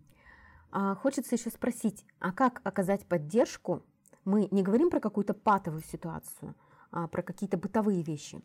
А 0.71 0.93
хочется 0.93 1.33
еще 1.33 1.49
спросить, 1.49 2.05
а 2.19 2.31
как 2.31 2.61
оказать 2.63 3.07
поддержку? 3.07 3.83
Мы 4.25 4.47
не 4.51 4.63
говорим 4.63 4.89
про 4.89 4.99
какую-то 4.99 5.33
патовую 5.33 5.83
ситуацию, 5.83 6.55
а 6.91 7.07
про 7.07 7.21
какие-то 7.21 7.57
бытовые 7.57 8.03
вещи. 8.03 8.41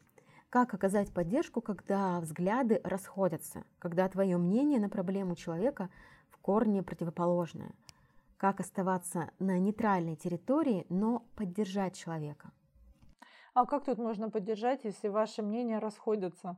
Как 0.51 0.75
оказать 0.75 1.13
поддержку, 1.13 1.61
когда 1.61 2.21
взгляды 2.21 2.81
расходятся, 2.83 3.65
когда 3.79 4.09
твое 4.09 4.39
мнение 4.39 4.81
на 4.81 4.89
проблему 4.89 5.37
человека 5.37 5.91
в 6.31 6.39
корне 6.39 6.83
противоположное? 6.83 7.73
Как 8.39 8.61
оставаться 8.61 9.31
на 9.39 9.59
нейтральной 9.59 10.17
территории, 10.17 10.87
но 10.89 11.27
поддержать 11.37 11.97
человека? 11.97 12.51
А 13.55 13.67
как 13.67 13.85
тут 13.85 13.99
можно 13.99 14.31
поддержать, 14.31 14.85
если 14.85 15.09
ваши 15.09 15.43
мнения 15.43 15.79
расходятся? 15.79 16.57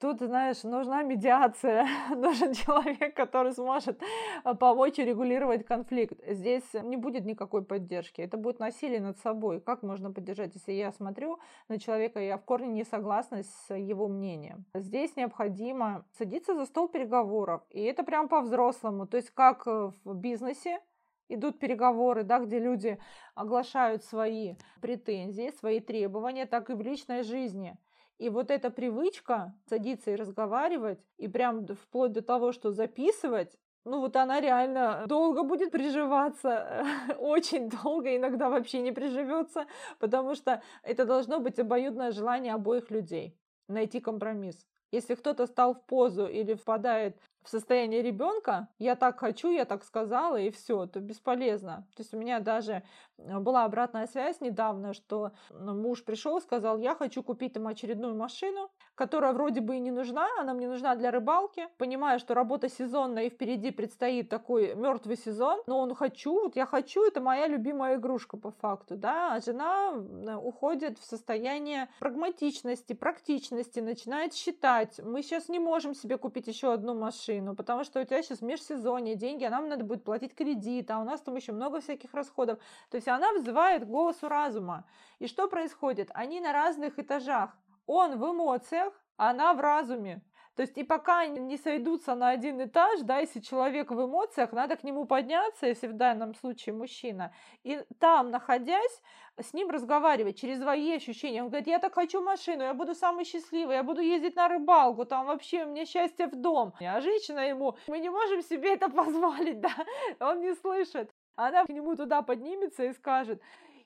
Тут, 0.00 0.20
знаешь, 0.20 0.62
нужна 0.64 1.02
медиация, 1.02 1.86
нужен 2.10 2.52
человек, 2.52 3.14
который 3.14 3.52
сможет 3.52 4.02
а, 4.42 4.54
помочь 4.54 4.98
регулировать 4.98 5.64
конфликт. 5.64 6.18
Здесь 6.26 6.64
не 6.82 6.96
будет 6.96 7.24
никакой 7.24 7.64
поддержки, 7.64 8.20
это 8.20 8.36
будет 8.36 8.58
насилие 8.58 9.00
над 9.00 9.18
собой. 9.18 9.60
Как 9.60 9.82
можно 9.82 10.12
поддержать, 10.12 10.54
если 10.54 10.72
я 10.72 10.92
смотрю 10.92 11.38
на 11.68 11.78
человека, 11.78 12.20
и 12.20 12.26
я 12.26 12.38
в 12.38 12.44
корне 12.44 12.68
не 12.68 12.84
согласна 12.84 13.42
с 13.44 13.74
его 13.74 14.08
мнением? 14.08 14.64
Здесь 14.74 15.16
необходимо 15.16 16.04
садиться 16.18 16.54
за 16.54 16.66
стол 16.66 16.88
переговоров, 16.88 17.62
и 17.70 17.82
это 17.82 18.02
прям 18.02 18.28
по-взрослому, 18.28 19.06
то 19.06 19.16
есть 19.16 19.30
как 19.30 19.66
э, 19.66 19.92
в 20.04 20.14
бизнесе, 20.14 20.80
идут 21.28 21.58
переговоры, 21.58 22.22
да, 22.22 22.38
где 22.40 22.58
люди 22.58 22.98
оглашают 23.34 24.04
свои 24.04 24.56
претензии, 24.80 25.52
свои 25.58 25.80
требования, 25.80 26.46
так 26.46 26.70
и 26.70 26.74
в 26.74 26.80
личной 26.80 27.22
жизни. 27.22 27.76
И 28.18 28.28
вот 28.28 28.50
эта 28.50 28.70
привычка 28.70 29.54
садиться 29.68 30.12
и 30.12 30.16
разговаривать, 30.16 31.00
и 31.16 31.28
прям 31.28 31.66
вплоть 31.66 32.12
до 32.12 32.22
того, 32.22 32.52
что 32.52 32.70
записывать, 32.70 33.58
ну 33.84 34.00
вот 34.00 34.16
она 34.16 34.40
реально 34.40 35.04
долго 35.06 35.42
будет 35.42 35.70
приживаться, 35.70 36.86
очень 37.18 37.68
долго, 37.68 38.16
иногда 38.16 38.48
вообще 38.48 38.80
не 38.80 38.92
приживется, 38.92 39.66
потому 39.98 40.34
что 40.34 40.62
это 40.82 41.04
должно 41.04 41.40
быть 41.40 41.58
обоюдное 41.58 42.12
желание 42.12 42.54
обоих 42.54 42.90
людей 42.90 43.36
найти 43.68 44.00
компромисс. 44.00 44.66
Если 44.92 45.14
кто-то 45.14 45.46
стал 45.46 45.74
в 45.74 45.84
позу 45.86 46.26
или 46.26 46.54
впадает 46.54 47.18
в 47.44 47.50
состояние 47.50 48.02
ребенка, 48.02 48.68
я 48.78 48.96
так 48.96 49.20
хочу, 49.20 49.50
я 49.50 49.66
так 49.66 49.84
сказала, 49.84 50.36
и 50.36 50.50
все, 50.50 50.86
то 50.86 51.00
бесполезно. 51.00 51.86
То 51.94 52.02
есть 52.02 52.14
у 52.14 52.18
меня 52.18 52.40
даже 52.40 52.82
э, 53.18 53.38
была 53.38 53.64
обратная 53.64 54.06
связь 54.06 54.40
недавно, 54.40 54.94
что 54.94 55.32
муж 55.50 56.04
пришел 56.04 56.40
сказал, 56.40 56.78
я 56.78 56.94
хочу 56.94 57.22
купить 57.22 57.52
там 57.52 57.66
очередную 57.66 58.14
машину, 58.14 58.70
которая 58.94 59.34
вроде 59.34 59.60
бы 59.60 59.76
и 59.76 59.80
не 59.80 59.90
нужна, 59.90 60.26
она 60.40 60.54
мне 60.54 60.68
нужна 60.68 60.94
для 60.96 61.10
рыбалки. 61.10 61.68
Понимаю, 61.76 62.18
что 62.18 62.32
работа 62.32 62.70
сезонная 62.70 63.24
и 63.24 63.30
впереди 63.30 63.70
предстоит 63.70 64.30
такой 64.30 64.74
мертвый 64.74 65.16
сезон, 65.16 65.62
но 65.66 65.78
он 65.80 65.94
хочу, 65.94 66.32
вот 66.44 66.56
я 66.56 66.64
хочу, 66.64 67.04
это 67.06 67.20
моя 67.20 67.46
любимая 67.46 67.96
игрушка 67.96 68.38
по 68.38 68.52
факту, 68.52 68.96
да, 68.96 69.34
а 69.34 69.40
жена 69.40 69.92
уходит 70.38 70.98
в 70.98 71.04
состояние 71.04 71.88
прагматичности, 71.98 72.94
практичности, 72.94 73.80
начинает 73.80 74.32
считать, 74.32 74.98
мы 75.02 75.22
сейчас 75.22 75.48
не 75.48 75.58
можем 75.58 75.94
себе 75.94 76.16
купить 76.16 76.46
еще 76.46 76.72
одну 76.72 76.94
машину, 76.94 77.33
машину, 77.34 77.54
потому 77.54 77.84
что 77.84 78.00
у 78.00 78.04
тебя 78.04 78.22
сейчас 78.22 78.42
межсезонье, 78.42 79.14
деньги, 79.14 79.44
а 79.44 79.50
нам 79.50 79.68
надо 79.68 79.84
будет 79.84 80.04
платить 80.04 80.34
кредит, 80.34 80.90
а 80.90 81.00
у 81.00 81.04
нас 81.04 81.20
там 81.20 81.36
еще 81.36 81.52
много 81.52 81.80
всяких 81.80 82.14
расходов. 82.14 82.58
То 82.90 82.96
есть 82.96 83.08
она 83.08 83.32
взывает 83.32 83.84
к 83.84 83.86
голосу 83.86 84.28
разума. 84.28 84.84
И 85.20 85.26
что 85.26 85.48
происходит? 85.48 86.10
Они 86.14 86.40
на 86.40 86.52
разных 86.52 86.98
этажах. 86.98 87.50
Он 87.86 88.18
в 88.18 88.30
эмоциях, 88.30 88.92
она 89.16 89.52
в 89.54 89.60
разуме. 89.60 90.22
То 90.56 90.62
есть 90.62 90.78
и 90.78 90.84
пока 90.84 91.26
не 91.26 91.56
сойдутся 91.58 92.14
на 92.14 92.28
один 92.28 92.62
этаж, 92.62 93.00
да, 93.00 93.18
если 93.18 93.40
человек 93.40 93.90
в 93.90 94.04
эмоциях, 94.04 94.52
надо 94.52 94.76
к 94.76 94.84
нему 94.84 95.04
подняться, 95.04 95.66
если 95.66 95.88
в 95.88 95.94
данном 95.94 96.34
случае 96.34 96.74
мужчина, 96.74 97.32
и 97.64 97.82
там, 97.98 98.30
находясь, 98.30 99.02
с 99.36 99.52
ним 99.52 99.70
разговаривать 99.70 100.38
через 100.38 100.60
свои 100.60 100.92
ощущения. 100.92 101.42
Он 101.42 101.48
говорит, 101.48 101.66
я 101.66 101.80
так 101.80 101.94
хочу 101.94 102.22
машину, 102.22 102.62
я 102.62 102.74
буду 102.74 102.94
самый 102.94 103.24
счастливый, 103.24 103.74
я 103.74 103.82
буду 103.82 104.00
ездить 104.00 104.36
на 104.36 104.48
рыбалку, 104.48 105.04
там 105.04 105.26
вообще 105.26 105.64
у 105.64 105.70
меня 105.70 105.86
счастье 105.86 106.28
в 106.28 106.36
дом. 106.36 106.72
А 106.80 107.00
женщина 107.00 107.40
ему, 107.40 107.76
мы 107.88 107.98
не 107.98 108.10
можем 108.10 108.42
себе 108.42 108.74
это 108.74 108.88
позволить, 108.90 109.60
да, 109.60 109.74
он 110.20 110.40
не 110.40 110.54
слышит. 110.54 111.10
Она 111.36 111.64
к 111.64 111.68
нему 111.68 111.96
туда 111.96 112.22
поднимется 112.22 112.84
и 112.84 112.92
скажет, 112.92 113.42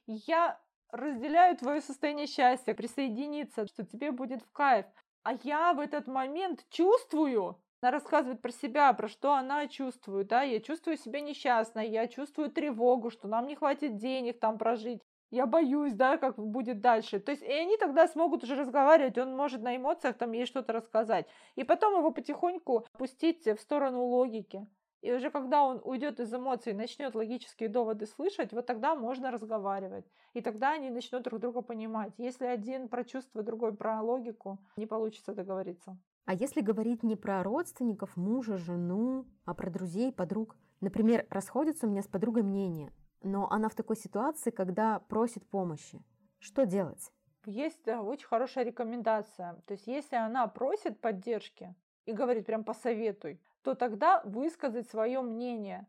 я 0.07 0.61
разделяю 0.91 1.57
твое 1.57 1.81
состояние 1.81 2.27
счастья, 2.27 2.75
присоединиться, 2.75 3.67
что 3.67 3.87
тебе 3.87 4.11
будет 4.11 4.43
в 4.43 4.53
кайф. 4.53 4.87
А 5.23 5.35
я 5.43 5.73
в 5.75 5.81
этот 5.81 6.07
момент 6.07 6.67
чувствую, 6.71 7.61
она 7.81 7.91
рассказывает 7.93 8.41
про 8.43 8.51
себя, 8.51 8.93
про 8.93 9.09
что 9.09 9.35
она 9.35 9.67
чувствует, 9.69 10.29
да, 10.29 10.43
я 10.43 10.61
чувствую 10.61 10.97
себя 10.97 11.21
несчастной, 11.21 11.89
я 11.89 12.09
чувствую 12.09 12.51
тревогу, 12.51 13.11
что 13.11 13.29
нам 13.29 13.47
не 13.47 13.55
хватит 13.57 13.97
денег 13.97 14.41
там 14.41 14.59
прожить. 14.59 15.03
я 15.31 15.47
боюсь, 15.47 15.93
да, 15.95 16.17
как 16.17 16.39
будет 16.39 16.81
дальше. 16.81 17.21
То 17.21 17.33
есть, 17.33 17.43
и 17.43 17.53
они 17.53 17.77
тогда 17.77 18.09
смогут 18.09 18.45
уже 18.45 18.55
разговаривать, 18.57 19.19
он 19.19 19.37
может 19.37 19.61
на 19.63 19.77
эмоциях 19.77 20.17
там 20.17 20.33
ей 20.33 20.47
что-то 20.47 20.73
рассказать. 20.73 21.27
И 21.57 21.65
потом 21.65 21.99
его 21.99 22.11
потихоньку 22.13 22.87
пустить 22.93 23.47
в 23.47 23.59
сторону 23.61 24.05
логики. 24.05 24.67
И 25.01 25.13
уже 25.13 25.31
когда 25.31 25.63
он 25.63 25.81
уйдет 25.85 26.19
из 26.19 26.33
эмоций 26.35 26.73
и 26.73 26.77
начнет 26.77 27.15
логические 27.15 27.69
доводы 27.69 28.07
слышать, 28.07 28.53
вот 28.53 28.67
тогда 28.67 28.97
можно 28.97 29.31
разговаривать. 29.31 30.05
И 30.33 30.41
тогда 30.41 30.73
они 30.73 30.91
начнут 30.91 31.23
друг 31.23 31.41
друга 31.41 31.63
понимать. 31.63 32.13
Если 32.19 32.47
один 32.47 32.89
про 32.89 33.05
чувство, 33.05 33.43
другой 33.43 33.77
про 33.77 34.03
логику, 34.03 34.59
не 34.77 34.87
получится 34.87 35.35
договориться. 35.35 35.97
А 36.25 36.35
если 36.35 36.61
говорить 36.61 37.03
не 37.03 37.17
про 37.17 37.43
родственников, 37.43 38.17
мужа, 38.17 38.57
жену, 38.57 39.27
а 39.45 39.55
про 39.55 39.71
друзей, 39.71 40.13
подруг? 40.13 40.57
Например, 40.81 41.27
расходятся 41.31 41.87
у 41.87 41.91
меня 41.91 42.03
с 42.03 42.07
подругой 42.07 42.43
мнения, 42.43 42.93
но 43.23 43.51
она 43.51 43.69
в 43.69 43.75
такой 43.75 43.97
ситуации, 43.97 44.51
когда 44.51 45.01
просит 45.01 45.47
помощи. 45.49 46.03
Что 46.39 46.67
делать? 46.67 47.11
Есть 47.47 47.83
да, 47.85 48.03
очень 48.03 48.27
хорошая 48.27 48.65
рекомендация. 48.65 49.55
То 49.67 49.73
есть 49.73 49.87
если 49.87 50.17
она 50.17 50.47
просит 50.49 51.01
поддержки 51.01 51.75
и 52.05 52.13
говорит 52.13 52.47
прям 52.47 52.63
посоветуй, 52.63 53.41
то 53.69 53.75
тогда 53.75 54.23
высказать 54.25 54.89
свое 54.89 55.21
мнение. 55.21 55.87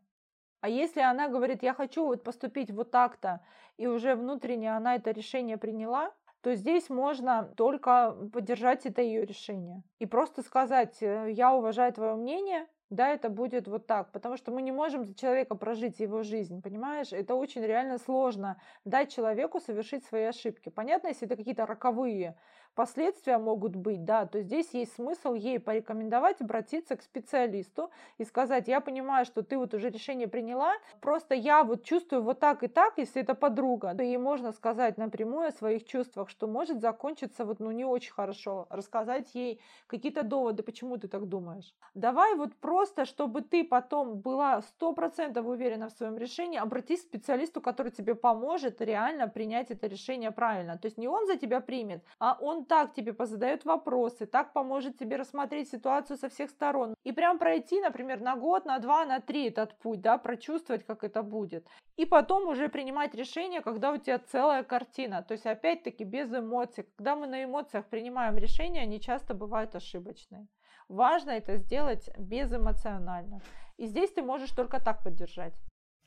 А 0.60 0.68
если 0.68 1.00
она 1.00 1.28
говорит, 1.28 1.62
я 1.62 1.72
хочу 1.72 2.04
вот 2.04 2.22
поступить 2.22 2.70
вот 2.70 2.90
так-то, 2.90 3.40
и 3.78 3.86
уже 3.86 4.14
внутренне 4.14 4.76
она 4.76 4.96
это 4.96 5.12
решение 5.12 5.56
приняла, 5.56 6.12
то 6.42 6.54
здесь 6.54 6.90
можно 6.90 7.50
только 7.56 8.14
поддержать 8.34 8.84
это 8.84 9.00
ее 9.00 9.24
решение. 9.24 9.82
И 9.98 10.04
просто 10.04 10.42
сказать, 10.42 11.02
«Э, 11.02 11.30
я 11.30 11.54
уважаю 11.54 11.90
твое 11.94 12.14
мнение, 12.16 12.66
да, 12.90 13.08
это 13.08 13.30
будет 13.30 13.66
вот 13.66 13.86
так, 13.86 14.12
потому 14.12 14.36
что 14.36 14.50
мы 14.50 14.60
не 14.60 14.72
можем 14.72 15.04
за 15.04 15.14
человека 15.14 15.54
прожить 15.54 16.00
его 16.00 16.22
жизнь, 16.22 16.60
понимаешь? 16.60 17.12
Это 17.12 17.34
очень 17.34 17.62
реально 17.62 17.96
сложно 17.96 18.60
дать 18.84 19.14
человеку 19.14 19.60
совершить 19.60 20.04
свои 20.04 20.24
ошибки. 20.24 20.68
Понятно, 20.68 21.08
если 21.08 21.26
это 21.26 21.36
какие-то 21.36 21.64
роковые 21.64 22.36
последствия 22.74 23.38
могут 23.38 23.76
быть, 23.76 24.04
да, 24.04 24.26
то 24.26 24.40
здесь 24.40 24.70
есть 24.72 24.94
смысл 24.94 25.34
ей 25.34 25.58
порекомендовать 25.58 26.40
обратиться 26.40 26.96
к 26.96 27.02
специалисту 27.02 27.90
и 28.18 28.24
сказать, 28.24 28.68
я 28.68 28.80
понимаю, 28.80 29.24
что 29.24 29.42
ты 29.42 29.58
вот 29.58 29.74
уже 29.74 29.90
решение 29.90 30.28
приняла, 30.28 30.74
просто 31.00 31.34
я 31.34 31.64
вот 31.64 31.84
чувствую 31.84 32.22
вот 32.22 32.40
так 32.40 32.62
и 32.62 32.68
так, 32.68 32.94
если 32.96 33.22
это 33.22 33.34
подруга, 33.34 33.94
то 33.94 34.02
ей 34.02 34.18
можно 34.18 34.52
сказать 34.52 34.98
напрямую 34.98 35.48
о 35.48 35.52
своих 35.52 35.84
чувствах, 35.84 36.28
что 36.30 36.46
может 36.46 36.80
закончиться 36.80 37.44
вот, 37.44 37.60
ну, 37.60 37.70
не 37.70 37.84
очень 37.84 38.12
хорошо, 38.12 38.66
рассказать 38.70 39.34
ей 39.34 39.60
какие-то 39.86 40.22
доводы, 40.22 40.62
почему 40.62 40.96
ты 40.96 41.08
так 41.08 41.28
думаешь. 41.28 41.74
Давай 41.94 42.34
вот 42.36 42.54
просто, 42.56 43.04
чтобы 43.04 43.42
ты 43.42 43.64
потом 43.64 44.20
была 44.20 44.62
сто 44.62 44.92
процентов 44.92 45.46
уверена 45.46 45.88
в 45.88 45.92
своем 45.92 46.16
решении, 46.16 46.58
обратись 46.58 47.02
к 47.02 47.08
специалисту, 47.08 47.60
который 47.60 47.92
тебе 47.92 48.14
поможет 48.14 48.80
реально 48.80 49.28
принять 49.28 49.70
это 49.70 49.86
решение 49.86 50.30
правильно. 50.30 50.78
То 50.78 50.86
есть 50.86 50.98
не 50.98 51.08
он 51.08 51.26
за 51.26 51.36
тебя 51.36 51.60
примет, 51.60 52.02
а 52.18 52.36
он 52.40 52.59
так 52.64 52.92
тебе 52.94 53.12
позадает 53.12 53.64
вопросы, 53.64 54.26
так 54.26 54.52
поможет 54.52 54.98
тебе 54.98 55.16
рассмотреть 55.16 55.70
ситуацию 55.70 56.16
со 56.16 56.28
всех 56.28 56.50
сторон. 56.50 56.94
И 57.04 57.12
прям 57.12 57.38
пройти, 57.38 57.80
например, 57.80 58.20
на 58.20 58.36
год, 58.36 58.64
на 58.64 58.78
два, 58.78 59.04
на 59.04 59.20
три 59.20 59.48
этот 59.48 59.78
путь, 59.78 60.00
да, 60.00 60.18
прочувствовать, 60.18 60.84
как 60.84 61.04
это 61.04 61.22
будет. 61.22 61.66
И 61.96 62.06
потом 62.06 62.48
уже 62.48 62.68
принимать 62.68 63.14
решение, 63.14 63.60
когда 63.60 63.92
у 63.92 63.96
тебя 63.96 64.18
целая 64.18 64.62
картина. 64.62 65.22
То 65.22 65.32
есть, 65.32 65.46
опять-таки, 65.46 66.04
без 66.04 66.32
эмоций. 66.32 66.86
Когда 66.96 67.16
мы 67.16 67.26
на 67.26 67.44
эмоциях 67.44 67.86
принимаем 67.86 68.36
решения, 68.36 68.82
они 68.82 69.00
часто 69.00 69.34
бывают 69.34 69.74
ошибочные. 69.74 70.46
Важно 70.88 71.30
это 71.30 71.56
сделать 71.56 72.10
безэмоционально. 72.18 73.40
И 73.76 73.86
здесь 73.86 74.10
ты 74.10 74.22
можешь 74.22 74.50
только 74.50 74.82
так 74.82 75.04
поддержать. 75.04 75.54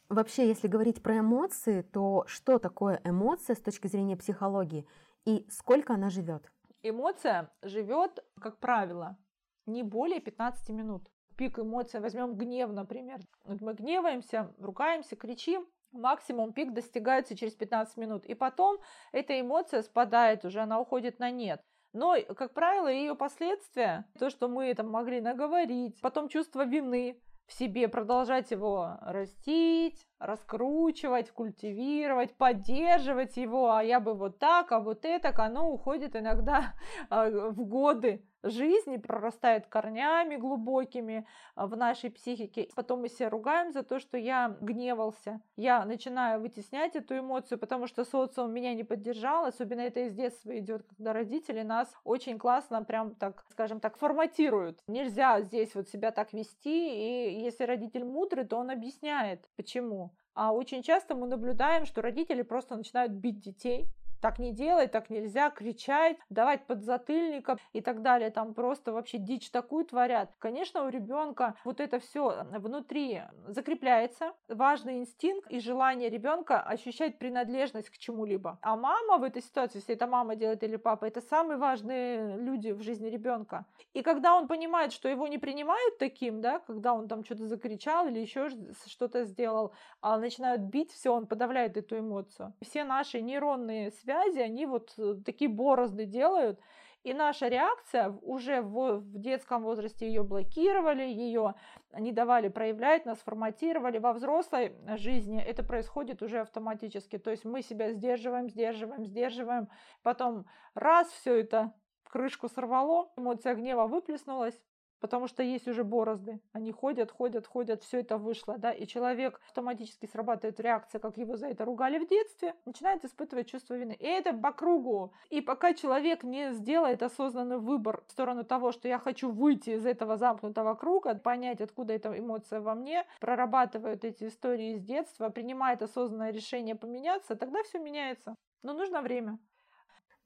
Вообще, 0.09 0.47
если 0.47 0.67
говорить 0.67 1.01
про 1.01 1.19
эмоции, 1.19 1.81
то 1.81 2.25
что 2.27 2.59
такое 2.59 2.99
эмоция 3.03 3.55
с 3.55 3.61
точки 3.61 3.87
зрения 3.87 4.17
психологии? 4.17 4.85
И 5.25 5.45
сколько 5.49 5.93
она 5.93 6.09
живет? 6.09 6.51
Эмоция 6.81 7.51
живет, 7.61 8.23
как 8.41 8.59
правило, 8.59 9.17
не 9.65 9.83
более 9.83 10.19
15 10.19 10.69
минут. 10.69 11.09
Пик 11.37 11.59
эмоций, 11.59 11.99
возьмем 11.99 12.35
гнев, 12.35 12.71
например. 12.71 13.19
Мы 13.45 13.73
гневаемся, 13.73 14.53
ругаемся, 14.59 15.15
кричим, 15.15 15.67
максимум 15.91 16.53
пик 16.53 16.73
достигается 16.73 17.35
через 17.35 17.53
15 17.53 17.97
минут. 17.97 18.25
И 18.25 18.33
потом 18.33 18.79
эта 19.11 19.39
эмоция 19.39 19.81
спадает 19.81 20.45
уже, 20.45 20.59
она 20.59 20.79
уходит 20.79 21.19
на 21.19 21.31
нет. 21.31 21.61
Но, 21.93 22.15
как 22.35 22.53
правило, 22.53 22.87
ее 22.87 23.15
последствия, 23.15 24.05
то, 24.19 24.29
что 24.29 24.47
мы 24.47 24.73
там 24.73 24.89
могли 24.89 25.21
наговорить, 25.21 25.99
потом 26.01 26.27
чувство 26.27 26.65
вины, 26.65 27.21
в 27.47 27.53
себе, 27.53 27.87
продолжать 27.87 28.51
его 28.51 28.97
растить, 29.01 30.05
раскручивать, 30.19 31.31
культивировать, 31.31 32.35
поддерживать 32.35 33.37
его, 33.37 33.71
а 33.71 33.83
я 33.83 33.99
бы 33.99 34.13
вот 34.13 34.39
так, 34.39 34.71
а 34.71 34.79
вот 34.79 35.05
это, 35.05 35.33
оно 35.43 35.69
уходит 35.69 36.15
иногда 36.15 36.73
а, 37.09 37.29
в 37.51 37.65
годы 37.65 38.25
жизни, 38.43 38.97
прорастает 38.97 39.67
корнями 39.67 40.35
глубокими 40.35 41.25
а, 41.55 41.67
в 41.67 41.75
нашей 41.77 42.11
психике. 42.11 42.69
Потом 42.75 43.01
мы 43.01 43.09
себя 43.09 43.29
ругаем 43.29 43.71
за 43.71 43.83
то, 43.83 43.99
что 43.99 44.17
я 44.17 44.55
гневался. 44.61 45.41
Я 45.55 45.85
начинаю 45.85 46.41
вытеснять 46.41 46.95
эту 46.95 47.17
эмоцию, 47.17 47.57
потому 47.57 47.87
что 47.87 48.03
социум 48.03 48.51
меня 48.53 48.73
не 48.73 48.83
поддержал. 48.83 49.45
Особенно 49.45 49.81
это 49.81 50.01
из 50.01 50.13
детства 50.13 50.57
идет, 50.57 50.83
когда 50.83 51.13
родители 51.13 51.61
нас 51.61 51.93
очень 52.03 52.37
классно, 52.37 52.83
прям 52.83 53.15
так, 53.15 53.45
скажем 53.49 53.79
так, 53.79 53.97
форматируют. 53.97 54.79
Нельзя 54.87 55.41
здесь 55.41 55.73
вот 55.75 55.89
себя 55.89 56.11
так 56.11 56.33
вести. 56.33 57.33
И 57.33 57.41
если 57.41 57.63
родитель 57.63 58.03
мудрый, 58.03 58.45
то 58.45 58.57
он 58.57 58.69
объясняет, 58.69 59.49
почему. 59.55 60.11
А 60.35 60.51
очень 60.51 60.81
часто 60.81 61.15
мы 61.15 61.27
наблюдаем, 61.27 61.85
что 61.85 62.01
родители 62.01 62.41
просто 62.41 62.75
начинают 62.75 63.11
бить 63.11 63.39
детей, 63.39 63.87
так 64.23 64.39
не 64.39 64.53
делай, 64.53 64.87
так 64.87 65.09
нельзя, 65.09 65.49
кричать, 65.49 66.15
давать 66.29 66.65
подзатыльников 66.65 67.59
и 67.73 67.81
так 67.81 68.01
далее. 68.01 68.29
Там 68.31 68.53
просто 68.53 68.93
вообще 68.93 69.17
дичь 69.17 69.51
такую 69.51 69.83
творят. 69.83 70.31
Конечно, 70.39 70.85
у 70.85 70.89
ребенка 70.89 71.55
вот 71.65 71.81
это 71.81 71.99
все 71.99 72.45
внутри 72.53 73.21
закрепляется. 73.47 74.31
Важный 74.47 74.99
инстинкт 74.99 75.51
и 75.51 75.59
желание 75.59 76.09
ребенка 76.09 76.61
ощущать 76.61 77.19
принадлежность 77.19 77.89
к 77.89 77.97
чему-либо. 77.97 78.57
А 78.61 78.77
мама 78.77 79.17
в 79.17 79.23
этой 79.23 79.41
ситуации, 79.41 79.79
если 79.79 79.95
это 79.95 80.07
мама 80.07 80.37
делает 80.37 80.63
или 80.63 80.77
папа, 80.77 81.03
это 81.03 81.19
самые 81.19 81.57
важные 81.57 82.37
люди 82.37 82.71
в 82.71 82.81
жизни 82.81 83.09
ребенка. 83.09 83.65
И 83.93 84.03
когда 84.03 84.37
он 84.37 84.47
понимает, 84.47 84.93
что 84.93 85.09
его 85.09 85.27
не 85.27 85.37
принимают 85.37 85.97
таким, 85.97 86.39
да, 86.39 86.59
когда 86.59 86.93
он 86.93 87.09
там 87.09 87.25
что-то 87.25 87.45
закричал 87.47 88.07
или 88.07 88.19
еще 88.19 88.47
что-то 88.87 89.25
сделал, 89.25 89.73
а 89.99 90.17
начинают 90.17 90.61
бить, 90.61 90.93
все, 90.93 91.13
он 91.13 91.27
подавляет 91.27 91.75
эту 91.75 91.99
эмоцию. 91.99 92.53
Все 92.61 92.85
наши 92.85 93.19
нейронные 93.21 93.91
связи 93.91 94.12
связи, 94.13 94.39
они 94.39 94.65
вот 94.65 94.93
э, 94.97 95.15
такие 95.25 95.49
борозды 95.49 96.05
делают. 96.05 96.59
И 97.03 97.13
наша 97.13 97.49
реакция 97.49 98.17
уже 98.21 98.61
в, 98.61 98.99
в 98.99 99.19
детском 99.19 99.63
возрасте 99.63 100.07
ее 100.07 100.23
блокировали, 100.23 101.03
ее 101.03 101.55
не 101.99 102.13
давали 102.13 102.47
проявлять, 102.47 103.05
нас 103.05 103.17
форматировали. 103.19 103.97
Во 103.97 104.13
взрослой 104.13 104.73
жизни 104.95 105.41
это 105.41 105.63
происходит 105.63 106.21
уже 106.21 106.39
автоматически. 106.39 107.17
То 107.17 107.31
есть 107.31 107.43
мы 107.43 107.61
себя 107.61 107.91
сдерживаем, 107.91 108.49
сдерживаем, 108.49 109.05
сдерживаем. 109.05 109.67
Потом 110.01 110.45
раз 110.75 111.09
все 111.09 111.35
это 111.35 111.73
крышку 112.09 112.47
сорвало, 112.47 113.11
эмоция 113.17 113.55
гнева 113.55 113.85
выплеснулась, 113.85 114.57
потому 115.03 115.27
что 115.27 115.43
есть 115.43 115.67
уже 115.67 115.83
борозды. 115.83 116.39
Они 116.53 116.71
ходят, 116.71 117.11
ходят, 117.11 117.45
ходят, 117.45 117.83
все 117.83 117.99
это 117.99 118.17
вышло, 118.17 118.57
да, 118.57 118.71
и 118.71 118.87
человек 118.87 119.41
автоматически 119.49 120.05
срабатывает 120.05 120.61
реакция, 120.61 120.99
как 120.99 121.17
его 121.17 121.35
за 121.35 121.47
это 121.47 121.65
ругали 121.65 121.99
в 121.99 122.07
детстве, 122.07 122.55
начинает 122.65 123.03
испытывать 123.03 123.49
чувство 123.49 123.73
вины. 123.73 123.97
И 123.99 124.05
это 124.05 124.31
по 124.31 124.53
кругу. 124.53 125.11
И 125.29 125.41
пока 125.41 125.73
человек 125.73 126.23
не 126.23 126.53
сделает 126.53 127.03
осознанный 127.03 127.57
выбор 127.57 128.05
в 128.07 128.11
сторону 128.13 128.45
того, 128.45 128.71
что 128.71 128.87
я 128.87 128.97
хочу 128.97 129.29
выйти 129.29 129.71
из 129.71 129.85
этого 129.85 130.15
замкнутого 130.15 130.73
круга, 130.75 131.15
понять, 131.15 131.59
откуда 131.59 131.91
эта 131.91 132.17
эмоция 132.17 132.61
во 132.61 132.73
мне, 132.73 133.05
прорабатывает 133.19 134.05
эти 134.05 134.29
истории 134.29 134.75
из 134.75 134.81
детства, 134.81 135.27
принимает 135.27 135.81
осознанное 135.81 136.31
решение 136.31 136.75
поменяться, 136.75 137.35
тогда 137.35 137.61
все 137.63 137.77
меняется. 137.77 138.35
Но 138.61 138.71
нужно 138.71 139.01
время. 139.01 139.37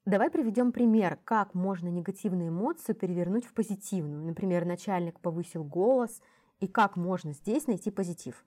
Давай 0.08 0.30
приведем 0.30 0.72
пример, 0.72 1.18
как 1.22 1.52
можно 1.52 1.88
негативную 1.88 2.48
эмоцию 2.48 2.96
перевернуть 2.96 3.44
в 3.44 3.52
позитивную. 3.52 4.24
Например, 4.24 4.64
начальник 4.64 5.20
повысил 5.20 5.64
голос, 5.64 6.22
и 6.60 6.66
как 6.66 6.96
можно 6.96 7.34
здесь 7.34 7.66
найти 7.66 7.90
позитив. 7.90 8.42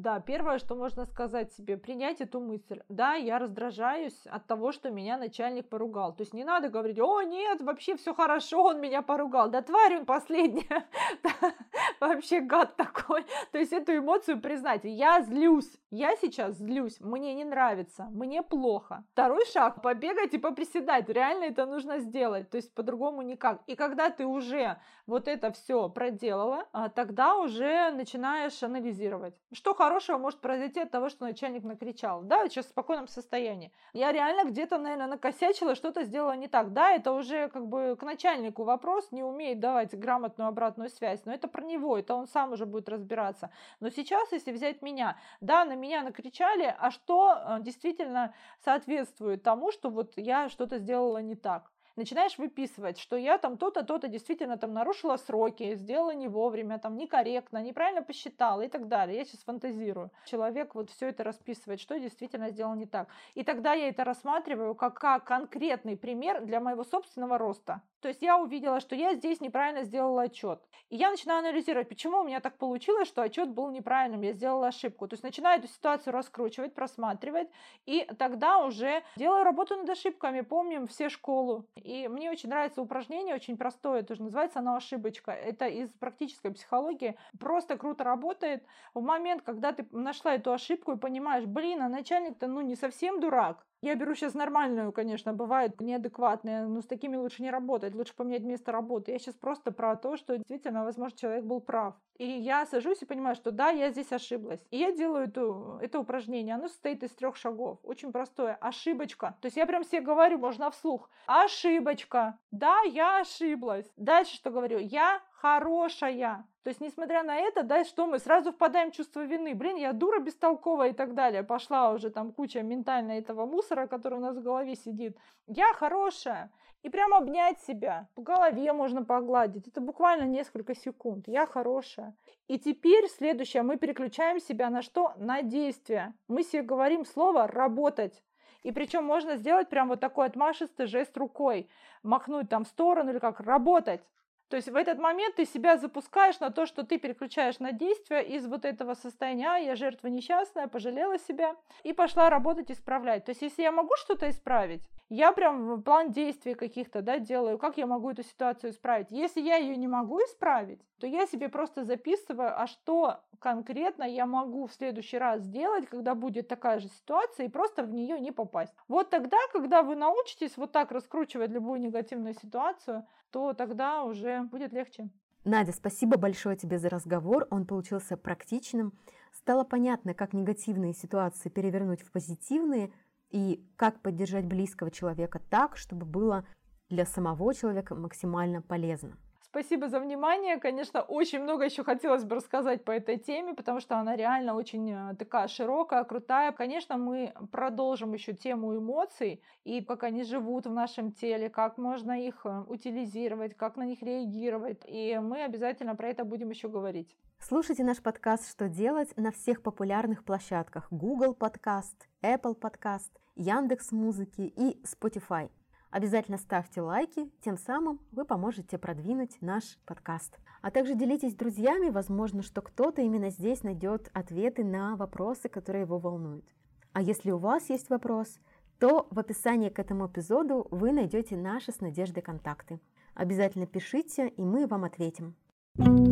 Да, 0.00 0.18
первое, 0.18 0.58
что 0.58 0.76
можно 0.76 1.04
сказать 1.04 1.52
себе, 1.52 1.76
принять 1.76 2.22
эту 2.22 2.40
мысль. 2.40 2.80
Да, 2.88 3.16
я 3.16 3.38
раздражаюсь 3.38 4.18
от 4.24 4.46
того, 4.46 4.72
что 4.72 4.88
меня 4.88 5.18
начальник 5.18 5.68
поругал. 5.68 6.14
То 6.14 6.22
есть 6.22 6.32
не 6.32 6.42
надо 6.42 6.70
говорить, 6.70 6.98
о, 6.98 7.20
нет, 7.20 7.60
вообще 7.60 7.98
все 7.98 8.14
хорошо, 8.14 8.62
он 8.62 8.80
меня 8.80 9.02
поругал. 9.02 9.50
Да 9.50 9.60
тварь 9.60 9.98
он 9.98 10.06
последняя. 10.06 10.86
Вообще 12.00 12.40
гад 12.40 12.76
такой. 12.76 13.26
То 13.52 13.58
есть 13.58 13.74
эту 13.74 13.94
эмоцию 13.94 14.40
признать. 14.40 14.80
Я 14.84 15.20
злюсь. 15.20 15.70
Я 15.90 16.16
сейчас 16.16 16.56
злюсь. 16.56 16.98
Мне 17.00 17.34
не 17.34 17.44
нравится. 17.44 18.08
Мне 18.10 18.42
плохо. 18.42 19.04
Второй 19.12 19.44
шаг. 19.46 19.82
Побегать 19.82 20.32
и 20.32 20.38
поприседать. 20.38 21.10
Реально 21.10 21.44
это 21.44 21.66
нужно 21.66 21.98
сделать. 21.98 22.48
То 22.48 22.56
есть 22.56 22.74
по-другому 22.74 23.20
никак. 23.20 23.60
И 23.66 23.74
когда 23.74 24.08
ты 24.08 24.24
уже 24.24 24.78
вот 25.06 25.28
это 25.28 25.52
все 25.52 25.90
проделала, 25.90 26.66
а, 26.72 26.88
тогда 26.88 27.36
уже 27.36 27.90
начинаешь 27.90 28.62
анализировать. 28.62 29.34
Что 29.52 29.74
хорошо 29.74 29.89
хорошего 29.90 30.18
может 30.18 30.38
произойти 30.40 30.78
от 30.78 30.92
того, 30.92 31.08
что 31.08 31.24
начальник 31.24 31.64
накричал? 31.64 32.22
Да, 32.22 32.48
сейчас 32.48 32.66
в 32.66 32.68
спокойном 32.68 33.08
состоянии. 33.08 33.72
Я 33.92 34.12
реально 34.12 34.48
где-то, 34.48 34.78
наверное, 34.78 35.08
накосячила, 35.08 35.74
что-то 35.74 36.04
сделала 36.04 36.36
не 36.36 36.46
так. 36.46 36.72
Да, 36.72 36.92
это 36.92 37.10
уже 37.10 37.48
как 37.48 37.66
бы 37.66 37.96
к 37.98 38.04
начальнику 38.04 38.62
вопрос, 38.62 39.10
не 39.10 39.24
умеет 39.24 39.58
давать 39.58 39.98
грамотную 39.98 40.46
обратную 40.46 40.90
связь, 40.90 41.24
но 41.24 41.32
это 41.32 41.48
про 41.48 41.64
него, 41.64 41.98
это 41.98 42.14
он 42.14 42.28
сам 42.28 42.52
уже 42.52 42.66
будет 42.66 42.88
разбираться. 42.88 43.50
Но 43.80 43.90
сейчас, 43.90 44.30
если 44.30 44.52
взять 44.52 44.80
меня, 44.80 45.16
да, 45.40 45.64
на 45.64 45.74
меня 45.74 46.04
накричали, 46.04 46.72
а 46.78 46.92
что 46.92 47.34
э, 47.34 47.58
действительно 47.60 48.32
соответствует 48.64 49.42
тому, 49.42 49.72
что 49.72 49.90
вот 49.90 50.12
я 50.16 50.48
что-то 50.48 50.78
сделала 50.78 51.18
не 51.18 51.34
так? 51.34 51.72
Начинаешь 52.00 52.38
выписывать, 52.38 52.98
что 52.98 53.16
я 53.16 53.38
там 53.38 53.56
то-то, 53.56 53.84
то-то 53.84 54.08
действительно 54.08 54.56
там 54.56 54.72
нарушила 54.72 55.16
сроки, 55.18 55.74
сделала 55.74 56.14
не 56.14 56.28
вовремя, 56.28 56.78
там 56.78 56.96
некорректно, 56.96 57.62
неправильно 57.62 58.02
посчитала 58.02 58.62
и 58.62 58.68
так 58.68 58.88
далее. 58.88 59.18
Я 59.18 59.24
сейчас 59.24 59.40
фантазирую. 59.44 60.10
Человек 60.24 60.74
вот 60.74 60.90
все 60.90 61.08
это 61.08 61.24
расписывает, 61.24 61.80
что 61.80 62.00
действительно 62.00 62.50
сделал 62.50 62.74
не 62.74 62.86
так. 62.86 63.08
И 63.34 63.44
тогда 63.44 63.74
я 63.74 63.88
это 63.88 64.04
рассматриваю 64.04 64.74
как, 64.74 64.94
как 64.98 65.24
конкретный 65.24 65.96
пример 65.96 66.44
для 66.44 66.60
моего 66.60 66.84
собственного 66.84 67.38
роста. 67.38 67.82
То 68.00 68.08
есть 68.08 68.22
я 68.22 68.38
увидела, 68.38 68.80
что 68.80 68.94
я 68.94 69.14
здесь 69.14 69.40
неправильно 69.40 69.84
сделала 69.84 70.22
отчет. 70.22 70.60
И 70.88 70.96
я 70.96 71.10
начинаю 71.10 71.40
анализировать, 71.40 71.88
почему 71.88 72.20
у 72.20 72.24
меня 72.24 72.40
так 72.40 72.56
получилось, 72.56 73.08
что 73.08 73.22
отчет 73.22 73.50
был 73.50 73.70
неправильным, 73.70 74.22
я 74.22 74.32
сделала 74.32 74.68
ошибку. 74.68 75.06
То 75.06 75.14
есть 75.14 75.22
начинаю 75.22 75.58
эту 75.58 75.68
ситуацию 75.68 76.12
раскручивать, 76.12 76.74
просматривать, 76.74 77.48
и 77.86 78.06
тогда 78.18 78.64
уже 78.64 79.02
делаю 79.16 79.44
работу 79.44 79.76
над 79.76 79.88
ошибками. 79.88 80.40
Помним 80.40 80.86
все 80.86 81.08
школу. 81.08 81.66
И 81.76 82.08
мне 82.08 82.30
очень 82.30 82.48
нравится 82.48 82.82
упражнение, 82.82 83.34
очень 83.34 83.56
простое, 83.56 84.02
тоже 84.02 84.22
называется 84.22 84.60
оно 84.60 84.76
ошибочка. 84.76 85.32
Это 85.32 85.66
из 85.66 85.90
практической 85.90 86.50
психологии. 86.50 87.16
Просто 87.38 87.76
круто 87.76 88.04
работает. 88.04 88.64
В 88.94 89.02
момент, 89.02 89.42
когда 89.42 89.72
ты 89.72 89.86
нашла 89.90 90.34
эту 90.34 90.52
ошибку 90.52 90.92
и 90.92 90.98
понимаешь, 90.98 91.44
блин, 91.44 91.82
а 91.82 91.88
начальник-то 91.88 92.46
ну 92.46 92.60
не 92.60 92.76
совсем 92.76 93.20
дурак, 93.20 93.66
я 93.82 93.94
беру 93.94 94.14
сейчас 94.14 94.34
нормальную, 94.34 94.92
конечно, 94.92 95.32
бывают 95.32 95.80
неадекватные, 95.80 96.66
но 96.66 96.82
с 96.82 96.86
такими 96.86 97.16
лучше 97.16 97.42
не 97.42 97.50
работать, 97.50 97.94
лучше 97.94 98.14
поменять 98.14 98.42
место 98.42 98.72
работы. 98.72 99.12
Я 99.12 99.18
сейчас 99.18 99.34
просто 99.34 99.72
про 99.72 99.96
то, 99.96 100.16
что 100.16 100.36
действительно, 100.36 100.84
возможно, 100.84 101.16
человек 101.16 101.44
был 101.44 101.60
прав. 101.60 101.94
И 102.18 102.26
я 102.26 102.66
сажусь 102.66 103.00
и 103.00 103.06
понимаю, 103.06 103.34
что 103.34 103.50
да, 103.50 103.70
я 103.70 103.90
здесь 103.90 104.12
ошиблась. 104.12 104.60
И 104.70 104.76
я 104.76 104.92
делаю 104.92 105.28
эту, 105.28 105.78
это 105.80 105.98
упражнение. 105.98 106.54
Оно 106.54 106.68
состоит 106.68 107.02
из 107.02 107.10
трех 107.12 107.36
шагов. 107.36 107.78
Очень 107.82 108.12
простое. 108.12 108.54
Ошибочка. 108.60 109.38
То 109.40 109.46
есть 109.46 109.56
я 109.56 109.64
прям 109.64 109.84
себе 109.84 110.02
говорю, 110.02 110.36
можно 110.38 110.70
вслух. 110.70 111.08
Ошибочка. 111.26 112.38
Да, 112.50 112.82
я 112.82 113.20
ошиблась. 113.20 113.90
Дальше 113.96 114.34
что 114.34 114.50
говорю? 114.50 114.78
Я 114.78 115.22
хорошая. 115.40 116.44
То 116.62 116.68
есть, 116.68 116.80
несмотря 116.80 117.22
на 117.22 117.36
это, 117.36 117.62
да, 117.62 117.84
что 117.84 118.06
мы 118.06 118.18
сразу 118.18 118.52
впадаем 118.52 118.90
в 118.90 118.94
чувство 118.94 119.24
вины. 119.24 119.54
Блин, 119.54 119.76
я 119.76 119.92
дура 119.92 120.20
бестолковая 120.20 120.90
и 120.90 120.92
так 120.92 121.14
далее. 121.14 121.42
Пошла 121.42 121.90
уже 121.90 122.10
там 122.10 122.32
куча 122.32 122.62
ментально 122.62 123.12
этого 123.12 123.46
мусора, 123.46 123.86
который 123.86 124.18
у 124.18 124.20
нас 124.20 124.36
в 124.36 124.42
голове 124.42 124.76
сидит. 124.76 125.16
Я 125.46 125.72
хорошая. 125.72 126.50
И 126.82 126.90
прям 126.90 127.14
обнять 127.14 127.60
себя. 127.60 128.08
По 128.14 128.22
голове 128.22 128.72
можно 128.72 129.04
погладить. 129.04 129.68
Это 129.68 129.80
буквально 129.80 130.24
несколько 130.24 130.74
секунд. 130.74 131.28
Я 131.28 131.46
хорошая. 131.46 132.14
И 132.48 132.58
теперь 132.58 133.08
следующее. 133.08 133.62
Мы 133.62 133.76
переключаем 133.76 134.40
себя 134.40 134.70
на 134.70 134.82
что? 134.82 135.14
На 135.16 135.42
действие. 135.42 136.14
Мы 136.28 136.42
себе 136.42 136.62
говорим 136.62 137.04
слово 137.04 137.46
«работать». 137.46 138.22
И 138.62 138.72
причем 138.72 139.04
можно 139.04 139.36
сделать 139.36 139.70
прям 139.70 139.88
вот 139.88 140.00
такой 140.00 140.26
отмашистый 140.26 140.86
жест 140.86 141.16
рукой. 141.16 141.70
Махнуть 142.02 142.50
там 142.50 142.64
в 142.64 142.68
сторону 142.68 143.10
или 143.10 143.18
как 143.18 143.40
«работать». 143.40 144.02
То 144.50 144.56
есть 144.56 144.68
в 144.68 144.74
этот 144.74 144.98
момент 144.98 145.36
ты 145.36 145.46
себя 145.46 145.76
запускаешь 145.76 146.40
на 146.40 146.50
то, 146.50 146.66
что 146.66 146.84
ты 146.84 146.98
переключаешь 146.98 147.60
на 147.60 147.70
действие 147.70 148.26
из 148.26 148.46
вот 148.48 148.64
этого 148.64 148.94
состояния, 148.94 149.52
а, 149.52 149.58
я 149.58 149.76
жертва 149.76 150.08
несчастная, 150.08 150.66
пожалела 150.66 151.18
себя, 151.18 151.54
и 151.84 151.92
пошла 151.92 152.28
работать, 152.30 152.68
исправлять. 152.68 153.24
То 153.24 153.30
есть 153.30 153.42
если 153.42 153.62
я 153.62 153.70
могу 153.70 153.94
что-то 153.96 154.28
исправить, 154.28 154.82
я 155.08 155.30
прям 155.30 155.82
план 155.82 156.10
действий 156.10 156.54
каких-то 156.54 157.00
да, 157.00 157.20
делаю, 157.20 157.58
как 157.58 157.78
я 157.78 157.86
могу 157.86 158.10
эту 158.10 158.24
ситуацию 158.24 158.70
исправить. 158.70 159.10
Если 159.10 159.40
я 159.40 159.56
ее 159.56 159.76
не 159.76 159.88
могу 159.88 160.18
исправить, 160.20 160.80
то 160.98 161.06
я 161.06 161.26
себе 161.26 161.48
просто 161.48 161.84
записываю, 161.84 162.60
а 162.60 162.66
что 162.66 163.20
конкретно 163.40 164.04
я 164.04 164.26
могу 164.26 164.66
в 164.66 164.72
следующий 164.72 165.18
раз 165.18 165.42
сделать, 165.42 165.86
когда 165.86 166.14
будет 166.14 166.46
такая 166.46 166.78
же 166.78 166.88
ситуация, 166.88 167.46
и 167.46 167.50
просто 167.50 167.82
в 167.82 167.90
нее 167.92 168.20
не 168.20 168.30
попасть. 168.30 168.74
Вот 168.86 169.10
тогда, 169.10 169.38
когда 169.52 169.82
вы 169.82 169.96
научитесь 169.96 170.56
вот 170.56 170.72
так 170.72 170.92
раскручивать 170.92 171.50
любую 171.50 171.80
негативную 171.80 172.34
ситуацию, 172.34 173.06
то 173.30 173.52
тогда 173.52 174.04
уже 174.04 174.39
будет 174.48 174.72
легче. 174.72 175.10
Надя, 175.44 175.72
спасибо 175.72 176.18
большое 176.18 176.56
тебе 176.56 176.78
за 176.78 176.90
разговор. 176.90 177.46
Он 177.50 177.66
получился 177.66 178.16
практичным. 178.16 178.92
Стало 179.32 179.64
понятно, 179.64 180.12
как 180.12 180.34
негативные 180.34 180.92
ситуации 180.92 181.48
перевернуть 181.48 182.02
в 182.02 182.12
позитивные 182.12 182.92
и 183.30 183.64
как 183.76 184.02
поддержать 184.02 184.44
близкого 184.44 184.90
человека 184.90 185.40
так, 185.50 185.76
чтобы 185.76 186.04
было 186.04 186.44
для 186.90 187.06
самого 187.06 187.54
человека 187.54 187.94
максимально 187.94 188.60
полезно. 188.60 189.16
Спасибо 189.50 189.88
за 189.88 189.98
внимание. 189.98 190.58
Конечно, 190.58 191.02
очень 191.02 191.42
много 191.42 191.64
еще 191.64 191.82
хотелось 191.82 192.22
бы 192.22 192.36
рассказать 192.36 192.84
по 192.84 192.92
этой 192.92 193.18
теме, 193.18 193.52
потому 193.52 193.80
что 193.80 193.96
она 193.96 194.14
реально 194.14 194.54
очень 194.54 194.92
э, 194.92 195.16
такая 195.16 195.48
широкая, 195.48 196.04
крутая. 196.04 196.52
Конечно, 196.52 196.96
мы 196.96 197.34
продолжим 197.50 198.14
еще 198.14 198.32
тему 198.32 198.76
эмоций 198.76 199.42
и 199.64 199.84
как 199.84 200.04
они 200.04 200.22
живут 200.22 200.66
в 200.66 200.72
нашем 200.72 201.10
теле, 201.10 201.50
как 201.50 201.78
можно 201.78 202.12
их 202.12 202.46
э, 202.46 202.62
утилизировать, 202.68 203.56
как 203.56 203.76
на 203.76 203.84
них 203.84 204.02
реагировать. 204.02 204.82
И 204.86 205.18
мы 205.18 205.42
обязательно 205.42 205.96
про 205.96 206.10
это 206.10 206.24
будем 206.24 206.50
еще 206.50 206.68
говорить. 206.68 207.16
Слушайте 207.40 207.82
наш 207.82 208.00
подкаст 208.00 208.48
«Что 208.48 208.68
делать» 208.68 209.16
на 209.16 209.32
всех 209.32 209.64
популярных 209.64 210.22
площадках 210.22 210.86
Google 210.92 211.34
Подкаст, 211.34 212.08
Apple 212.22 212.54
Подкаст, 212.54 213.10
Яндекс 213.34 213.90
Музыки 213.90 214.42
и 214.42 214.80
Spotify– 214.84 215.50
Обязательно 215.90 216.38
ставьте 216.38 216.80
лайки, 216.80 217.30
тем 217.44 217.56
самым 217.56 218.00
вы 218.12 218.24
поможете 218.24 218.78
продвинуть 218.78 219.36
наш 219.40 219.76
подкаст. 219.86 220.38
А 220.62 220.70
также 220.70 220.94
делитесь 220.94 221.32
с 221.32 221.36
друзьями, 221.36 221.90
возможно, 221.90 222.42
что 222.42 222.62
кто-то 222.62 223.02
именно 223.02 223.30
здесь 223.30 223.62
найдет 223.64 224.08
ответы 224.12 224.62
на 224.62 224.94
вопросы, 224.94 225.48
которые 225.48 225.82
его 225.82 225.98
волнуют. 225.98 226.44
А 226.92 227.02
если 227.02 227.32
у 227.32 227.38
вас 227.38 227.70
есть 227.70 227.90
вопрос, 227.90 228.38
то 228.78 229.08
в 229.10 229.18
описании 229.18 229.68
к 229.68 229.78
этому 229.78 230.06
эпизоду 230.06 230.68
вы 230.70 230.92
найдете 230.92 231.36
наши 231.36 231.72
с 231.72 231.80
Надеждой 231.80 232.22
контакты. 232.22 232.80
Обязательно 233.14 233.66
пишите, 233.66 234.28
и 234.28 234.42
мы 234.42 234.66
вам 234.66 234.84
ответим. 234.84 235.34
thank 235.76 236.00
you 236.00 236.09